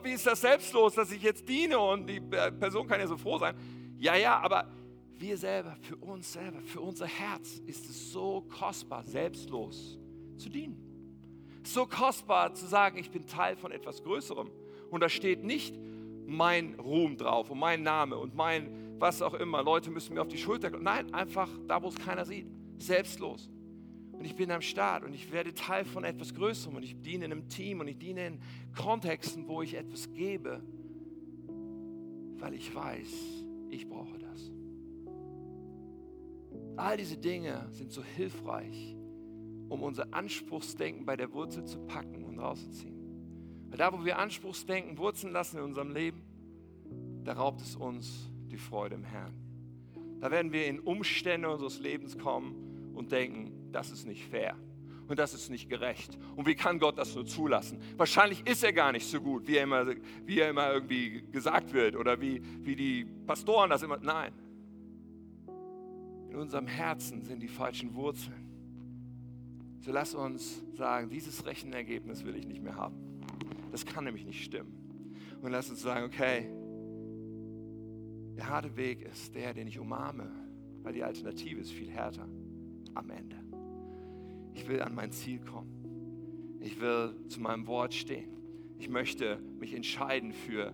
oh, 0.00 0.04
wie 0.04 0.12
ist 0.12 0.24
das 0.24 0.40
selbstlos, 0.40 0.94
dass 0.94 1.10
ich 1.10 1.22
jetzt 1.22 1.48
diene 1.48 1.80
und 1.80 2.06
die 2.06 2.20
Person 2.20 2.86
kann 2.86 3.00
ja 3.00 3.08
so 3.08 3.16
froh 3.16 3.38
sein. 3.38 3.56
Ja, 3.98 4.14
ja, 4.14 4.38
aber 4.38 4.70
wir 5.18 5.36
selber, 5.36 5.76
für 5.80 5.96
uns 5.96 6.32
selber, 6.32 6.60
für 6.60 6.80
unser 6.80 7.06
Herz 7.06 7.60
ist 7.66 7.90
es 7.90 8.12
so 8.12 8.46
kostbar, 8.56 9.02
selbstlos 9.02 9.98
zu 10.36 10.48
dienen. 10.48 10.80
So 11.64 11.86
kostbar 11.86 12.54
zu 12.54 12.66
sagen, 12.66 12.98
ich 12.98 13.10
bin 13.10 13.26
Teil 13.26 13.56
von 13.56 13.72
etwas 13.72 14.04
Größerem. 14.04 14.48
Und 14.90 15.00
da 15.00 15.08
steht 15.08 15.44
nicht 15.44 15.78
mein 16.26 16.74
Ruhm 16.74 17.16
drauf 17.16 17.50
und 17.50 17.58
mein 17.58 17.82
Name 17.82 18.16
und 18.16 18.34
mein 18.34 18.86
was 18.98 19.22
auch 19.22 19.34
immer. 19.34 19.62
Leute 19.62 19.90
müssen 19.90 20.14
mir 20.14 20.22
auf 20.22 20.28
die 20.28 20.38
Schulter. 20.38 20.70
Nein, 20.70 21.12
einfach 21.12 21.50
da, 21.66 21.82
wo 21.82 21.88
es 21.88 21.96
keiner 21.96 22.24
sieht. 22.24 22.46
Selbstlos. 22.78 23.50
Und 24.12 24.24
ich 24.24 24.34
bin 24.34 24.50
am 24.50 24.62
Start 24.62 25.04
und 25.04 25.12
ich 25.14 25.30
werde 25.30 25.52
Teil 25.52 25.84
von 25.84 26.04
etwas 26.04 26.34
Größerem 26.34 26.76
und 26.76 26.82
ich 26.82 27.00
diene 27.02 27.26
in 27.26 27.32
einem 27.32 27.48
Team 27.48 27.80
und 27.80 27.88
ich 27.88 27.98
diene 27.98 28.26
in 28.26 28.40
Kontexten, 28.74 29.46
wo 29.46 29.60
ich 29.60 29.74
etwas 29.74 30.10
gebe, 30.14 30.62
weil 32.38 32.54
ich 32.54 32.74
weiß, 32.74 33.44
ich 33.68 33.86
brauche 33.86 34.18
das. 34.18 34.50
All 36.76 36.96
diese 36.96 37.18
Dinge 37.18 37.66
sind 37.70 37.92
so 37.92 38.02
hilfreich, 38.02 38.96
um 39.68 39.82
unser 39.82 40.12
Anspruchsdenken 40.14 41.04
bei 41.04 41.16
der 41.16 41.32
Wurzel 41.32 41.64
zu 41.66 41.78
packen 41.80 42.24
und 42.24 42.38
rauszuziehen. 42.38 42.95
Da, 43.76 43.92
wo 43.92 44.04
wir 44.04 44.18
Anspruchsdenken 44.18 44.96
wurzeln 44.96 45.32
lassen 45.32 45.58
in 45.58 45.64
unserem 45.64 45.90
Leben, 45.90 46.22
da 47.24 47.34
raubt 47.34 47.60
es 47.60 47.76
uns 47.76 48.30
die 48.50 48.56
Freude 48.56 48.94
im 48.94 49.04
Herrn. 49.04 49.34
Da 50.20 50.30
werden 50.30 50.52
wir 50.52 50.66
in 50.66 50.80
Umstände 50.80 51.50
unseres 51.50 51.78
Lebens 51.80 52.16
kommen 52.16 52.92
und 52.94 53.12
denken, 53.12 53.70
das 53.72 53.90
ist 53.90 54.06
nicht 54.06 54.24
fair 54.24 54.56
und 55.08 55.18
das 55.18 55.34
ist 55.34 55.50
nicht 55.50 55.68
gerecht. 55.68 56.16
Und 56.36 56.46
wie 56.46 56.54
kann 56.54 56.78
Gott 56.78 56.98
das 56.98 57.14
nur 57.14 57.26
zulassen? 57.26 57.80
Wahrscheinlich 57.96 58.46
ist 58.46 58.64
er 58.64 58.72
gar 58.72 58.92
nicht 58.92 59.06
so 59.06 59.20
gut, 59.20 59.46
wie 59.46 59.56
er 59.56 59.64
immer, 59.64 59.86
wie 60.24 60.40
er 60.40 60.50
immer 60.50 60.72
irgendwie 60.72 61.22
gesagt 61.30 61.72
wird 61.72 61.96
oder 61.96 62.20
wie, 62.20 62.40
wie 62.64 62.76
die 62.76 63.04
Pastoren 63.26 63.70
das 63.70 63.82
immer. 63.82 63.98
Nein. 63.98 64.32
In 66.30 66.36
unserem 66.36 66.66
Herzen 66.66 67.22
sind 67.22 67.42
die 67.42 67.48
falschen 67.48 67.94
Wurzeln. 67.94 68.46
So 69.80 69.92
lass 69.92 70.14
uns 70.14 70.64
sagen, 70.72 71.10
dieses 71.10 71.44
Rechenergebnis 71.46 72.24
will 72.24 72.34
ich 72.34 72.46
nicht 72.46 72.62
mehr 72.62 72.74
haben. 72.74 73.05
Das 73.76 73.84
kann 73.84 74.04
nämlich 74.04 74.24
nicht 74.24 74.42
stimmen. 74.42 74.72
Und 75.42 75.52
lass 75.52 75.68
uns 75.68 75.82
sagen, 75.82 76.06
okay, 76.06 76.48
der 78.34 78.48
harte 78.48 78.74
Weg 78.74 79.02
ist 79.02 79.34
der, 79.34 79.52
den 79.52 79.66
ich 79.66 79.78
umarme, 79.78 80.32
weil 80.82 80.94
die 80.94 81.04
Alternative 81.04 81.60
ist 81.60 81.72
viel 81.72 81.90
härter 81.90 82.26
am 82.94 83.10
Ende. 83.10 83.36
Ich 84.54 84.66
will 84.66 84.80
an 84.80 84.94
mein 84.94 85.12
Ziel 85.12 85.40
kommen. 85.40 86.56
Ich 86.58 86.80
will 86.80 87.16
zu 87.28 87.38
meinem 87.38 87.66
Wort 87.66 87.92
stehen. 87.92 88.30
Ich 88.78 88.88
möchte 88.88 89.38
mich 89.60 89.74
entscheiden 89.74 90.32
für, 90.32 90.72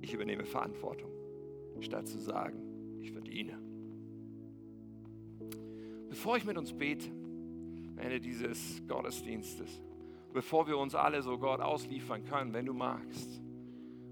ich 0.00 0.14
übernehme 0.14 0.46
Verantwortung, 0.46 1.10
statt 1.80 2.08
zu 2.08 2.16
sagen, 2.16 2.58
ich 3.02 3.12
verdiene. 3.12 3.60
Bevor 6.08 6.38
ich 6.38 6.46
mit 6.46 6.56
uns 6.56 6.72
bete, 6.72 7.10
am 7.10 7.98
Ende 7.98 8.18
dieses 8.18 8.80
Gottesdienstes, 8.88 9.82
bevor 10.38 10.68
wir 10.68 10.78
uns 10.78 10.94
alle 10.94 11.20
so 11.20 11.36
Gott 11.36 11.60
ausliefern 11.60 12.24
können, 12.24 12.52
wenn 12.52 12.64
du 12.64 12.72
magst, 12.72 13.42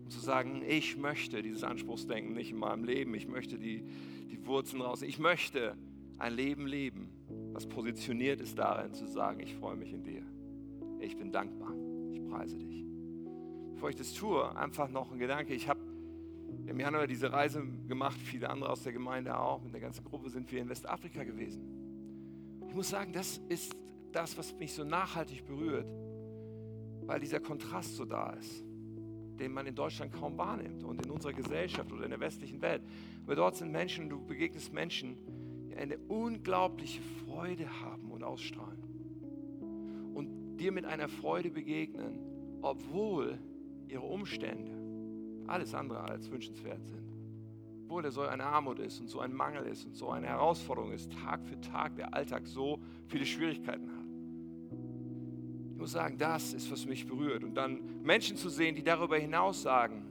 um 0.02 0.10
zu 0.10 0.18
sagen, 0.18 0.60
ich 0.66 0.96
möchte 0.96 1.40
dieses 1.40 1.62
Anspruchsdenken 1.62 2.34
nicht 2.34 2.50
in 2.50 2.56
meinem 2.56 2.82
Leben, 2.82 3.14
ich 3.14 3.28
möchte 3.28 3.60
die, 3.60 3.84
die 4.28 4.44
Wurzeln 4.44 4.82
raus, 4.82 5.02
ich 5.02 5.20
möchte 5.20 5.76
ein 6.18 6.34
Leben 6.34 6.66
leben, 6.66 7.10
was 7.52 7.68
positioniert 7.68 8.40
ist 8.40 8.58
darin 8.58 8.92
zu 8.92 9.06
sagen, 9.06 9.38
ich 9.38 9.54
freue 9.54 9.76
mich 9.76 9.92
in 9.92 10.02
dir. 10.02 10.22
Ich 10.98 11.16
bin 11.16 11.30
dankbar. 11.30 11.72
Ich 12.10 12.20
preise 12.28 12.58
dich. 12.58 12.84
Bevor 13.74 13.90
ich 13.90 13.96
das 13.96 14.12
tue, 14.12 14.56
einfach 14.56 14.90
noch 14.90 15.12
ein 15.12 15.20
Gedanke. 15.20 15.54
Ich 15.54 15.68
habe 15.68 15.78
im 16.66 16.80
Januar 16.80 17.06
diese 17.06 17.32
Reise 17.32 17.62
gemacht, 17.86 18.18
viele 18.20 18.50
andere 18.50 18.70
aus 18.70 18.82
der 18.82 18.92
Gemeinde 18.92 19.38
auch. 19.38 19.62
Mit 19.62 19.74
der 19.74 19.80
ganzen 19.80 20.04
Gruppe 20.04 20.28
sind 20.28 20.50
wir 20.50 20.60
in 20.60 20.68
Westafrika 20.68 21.22
gewesen. 21.22 21.62
Ich 22.66 22.74
muss 22.74 22.88
sagen, 22.88 23.12
das 23.12 23.40
ist 23.48 23.76
das, 24.10 24.36
was 24.36 24.52
mich 24.58 24.72
so 24.72 24.82
nachhaltig 24.82 25.46
berührt, 25.46 25.86
weil 27.06 27.20
dieser 27.20 27.40
Kontrast 27.40 27.96
so 27.96 28.04
da 28.04 28.30
ist, 28.30 28.64
den 29.38 29.52
man 29.52 29.66
in 29.66 29.74
Deutschland 29.74 30.12
kaum 30.12 30.36
wahrnimmt 30.36 30.82
und 30.84 31.04
in 31.04 31.10
unserer 31.10 31.32
Gesellschaft 31.32 31.92
oder 31.92 32.04
in 32.04 32.10
der 32.10 32.20
westlichen 32.20 32.60
Welt. 32.62 32.82
Aber 33.24 33.36
dort 33.36 33.56
sind 33.56 33.70
Menschen, 33.70 34.08
du 34.08 34.24
begegnest 34.24 34.72
Menschen, 34.72 35.16
eine 35.76 35.98
unglaubliche 36.08 37.02
Freude 37.24 37.68
haben 37.82 38.10
und 38.10 38.22
ausstrahlen. 38.22 38.82
Und 40.14 40.56
dir 40.56 40.72
mit 40.72 40.86
einer 40.86 41.08
Freude 41.08 41.50
begegnen, 41.50 42.18
obwohl 42.62 43.38
ihre 43.88 44.04
Umstände 44.04 44.72
alles 45.46 45.74
andere 45.74 46.00
als 46.00 46.30
wünschenswert 46.30 46.84
sind. 46.86 47.06
Obwohl 47.84 48.02
da 48.02 48.10
so 48.10 48.22
eine 48.22 48.44
Armut 48.44 48.80
ist 48.80 49.00
und 49.00 49.08
so 49.08 49.20
ein 49.20 49.32
Mangel 49.32 49.64
ist 49.66 49.84
und 49.84 49.94
so 49.94 50.10
eine 50.10 50.26
Herausforderung 50.26 50.92
ist, 50.92 51.12
Tag 51.12 51.44
für 51.46 51.60
Tag 51.60 51.94
der 51.96 52.12
Alltag 52.14 52.46
so 52.46 52.80
viele 53.06 53.24
Schwierigkeiten 53.24 53.90
hat. 53.90 53.95
Ich 55.76 55.80
muss 55.80 55.92
sagen, 55.92 56.16
das 56.16 56.54
ist, 56.54 56.72
was 56.72 56.86
mich 56.86 57.06
berührt. 57.06 57.44
Und 57.44 57.54
dann 57.54 58.00
Menschen 58.02 58.38
zu 58.38 58.48
sehen, 58.48 58.74
die 58.74 58.82
darüber 58.82 59.18
hinaus 59.18 59.60
sagen, 59.60 60.06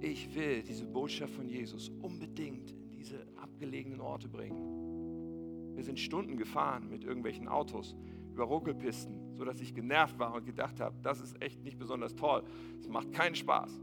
ich 0.00 0.34
will 0.34 0.62
diese 0.62 0.86
Botschaft 0.86 1.34
von 1.34 1.46
Jesus 1.46 1.90
unbedingt 2.00 2.70
in 2.70 2.90
diese 2.96 3.26
abgelegenen 3.36 4.00
Orte 4.00 4.26
bringen. 4.26 5.76
Wir 5.76 5.84
sind 5.84 6.00
Stunden 6.00 6.38
gefahren 6.38 6.88
mit 6.88 7.04
irgendwelchen 7.04 7.46
Autos 7.46 7.94
über 8.32 8.44
Ruckelpisten, 8.44 9.36
sodass 9.36 9.60
ich 9.60 9.74
genervt 9.74 10.18
war 10.18 10.32
und 10.32 10.46
gedacht 10.46 10.80
habe, 10.80 10.96
das 11.02 11.20
ist 11.20 11.42
echt 11.42 11.62
nicht 11.62 11.78
besonders 11.78 12.14
toll. 12.14 12.42
Es 12.80 12.88
macht 12.88 13.12
keinen 13.12 13.34
Spaß. 13.34 13.78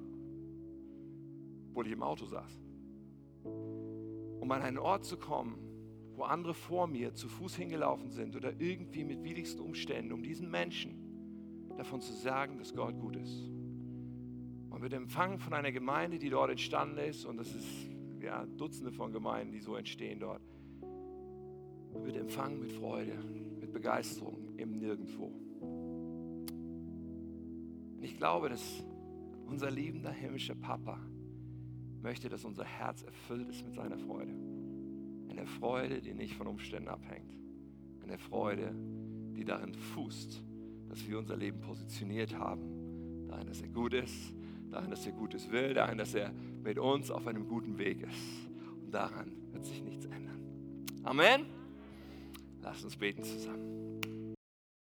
Obwohl 1.69 1.85
ich 1.85 1.93
im 1.93 2.01
Auto 2.01 2.25
saß. 2.25 2.59
Um 3.43 4.51
an 4.51 4.63
einen 4.63 4.79
Ort 4.79 5.05
zu 5.05 5.17
kommen, 5.17 5.59
wo 6.21 6.25
andere 6.25 6.53
vor 6.53 6.85
mir 6.85 7.15
zu 7.15 7.27
Fuß 7.27 7.55
hingelaufen 7.55 8.11
sind 8.11 8.35
oder 8.35 8.53
irgendwie 8.59 9.03
mit 9.03 9.23
widrigsten 9.23 9.59
Umständen, 9.59 10.11
um 10.11 10.21
diesen 10.21 10.51
Menschen 10.51 10.93
davon 11.77 11.99
zu 11.99 12.13
sagen, 12.13 12.59
dass 12.59 12.75
Gott 12.75 12.99
gut 12.99 13.15
ist. 13.15 13.49
Man 14.69 14.83
wird 14.83 14.93
empfangen 14.93 15.39
von 15.39 15.53
einer 15.53 15.71
Gemeinde, 15.71 16.19
die 16.19 16.29
dort 16.29 16.51
entstanden 16.51 16.99
ist, 16.99 17.25
und 17.25 17.37
das 17.37 17.47
ist 17.55 17.65
ja 18.21 18.45
Dutzende 18.45 18.91
von 18.91 19.11
Gemeinden, 19.11 19.51
die 19.51 19.61
so 19.61 19.75
entstehen 19.75 20.19
dort. 20.19 20.43
Man 21.91 22.05
wird 22.05 22.17
empfangen 22.17 22.59
mit 22.59 22.71
Freude, 22.71 23.17
mit 23.59 23.73
Begeisterung 23.73 24.55
im 24.57 24.77
Nirgendwo. 24.77 25.33
Und 27.95 28.03
ich 28.03 28.15
glaube, 28.15 28.47
dass 28.47 28.83
unser 29.47 29.71
liebender 29.71 30.11
himmlischer 30.11 30.53
Papa 30.53 30.99
möchte, 31.99 32.29
dass 32.29 32.45
unser 32.45 32.63
Herz 32.63 33.01
erfüllt 33.01 33.49
ist 33.49 33.65
mit 33.65 33.73
seiner 33.73 33.97
Freude. 33.97 34.50
Eine 35.31 35.47
Freude, 35.47 36.01
die 36.01 36.13
nicht 36.13 36.35
von 36.35 36.47
Umständen 36.47 36.89
abhängt. 36.89 37.33
Eine 38.03 38.17
Freude, 38.17 38.75
die 39.35 39.45
darin 39.45 39.73
fußt, 39.73 40.43
dass 40.89 41.07
wir 41.07 41.17
unser 41.17 41.37
Leben 41.37 41.61
positioniert 41.61 42.37
haben. 42.37 43.27
Darin, 43.27 43.47
dass 43.47 43.61
er 43.61 43.69
gut 43.69 43.93
ist, 43.93 44.33
darin, 44.69 44.89
dass 44.89 45.05
er 45.05 45.13
Gutes 45.13 45.49
will, 45.51 45.73
darin, 45.73 45.97
dass 45.97 46.13
er 46.13 46.33
mit 46.63 46.77
uns 46.77 47.09
auf 47.09 47.25
einem 47.27 47.47
guten 47.47 47.77
Weg 47.77 48.01
ist. 48.01 48.49
Und 48.83 48.93
daran 48.93 49.31
wird 49.51 49.65
sich 49.65 49.81
nichts 49.81 50.05
ändern. 50.05 50.85
Amen. 51.03 51.45
Lass 52.61 52.83
uns 52.83 52.95
beten 52.95 53.23
zusammen. 53.23 53.90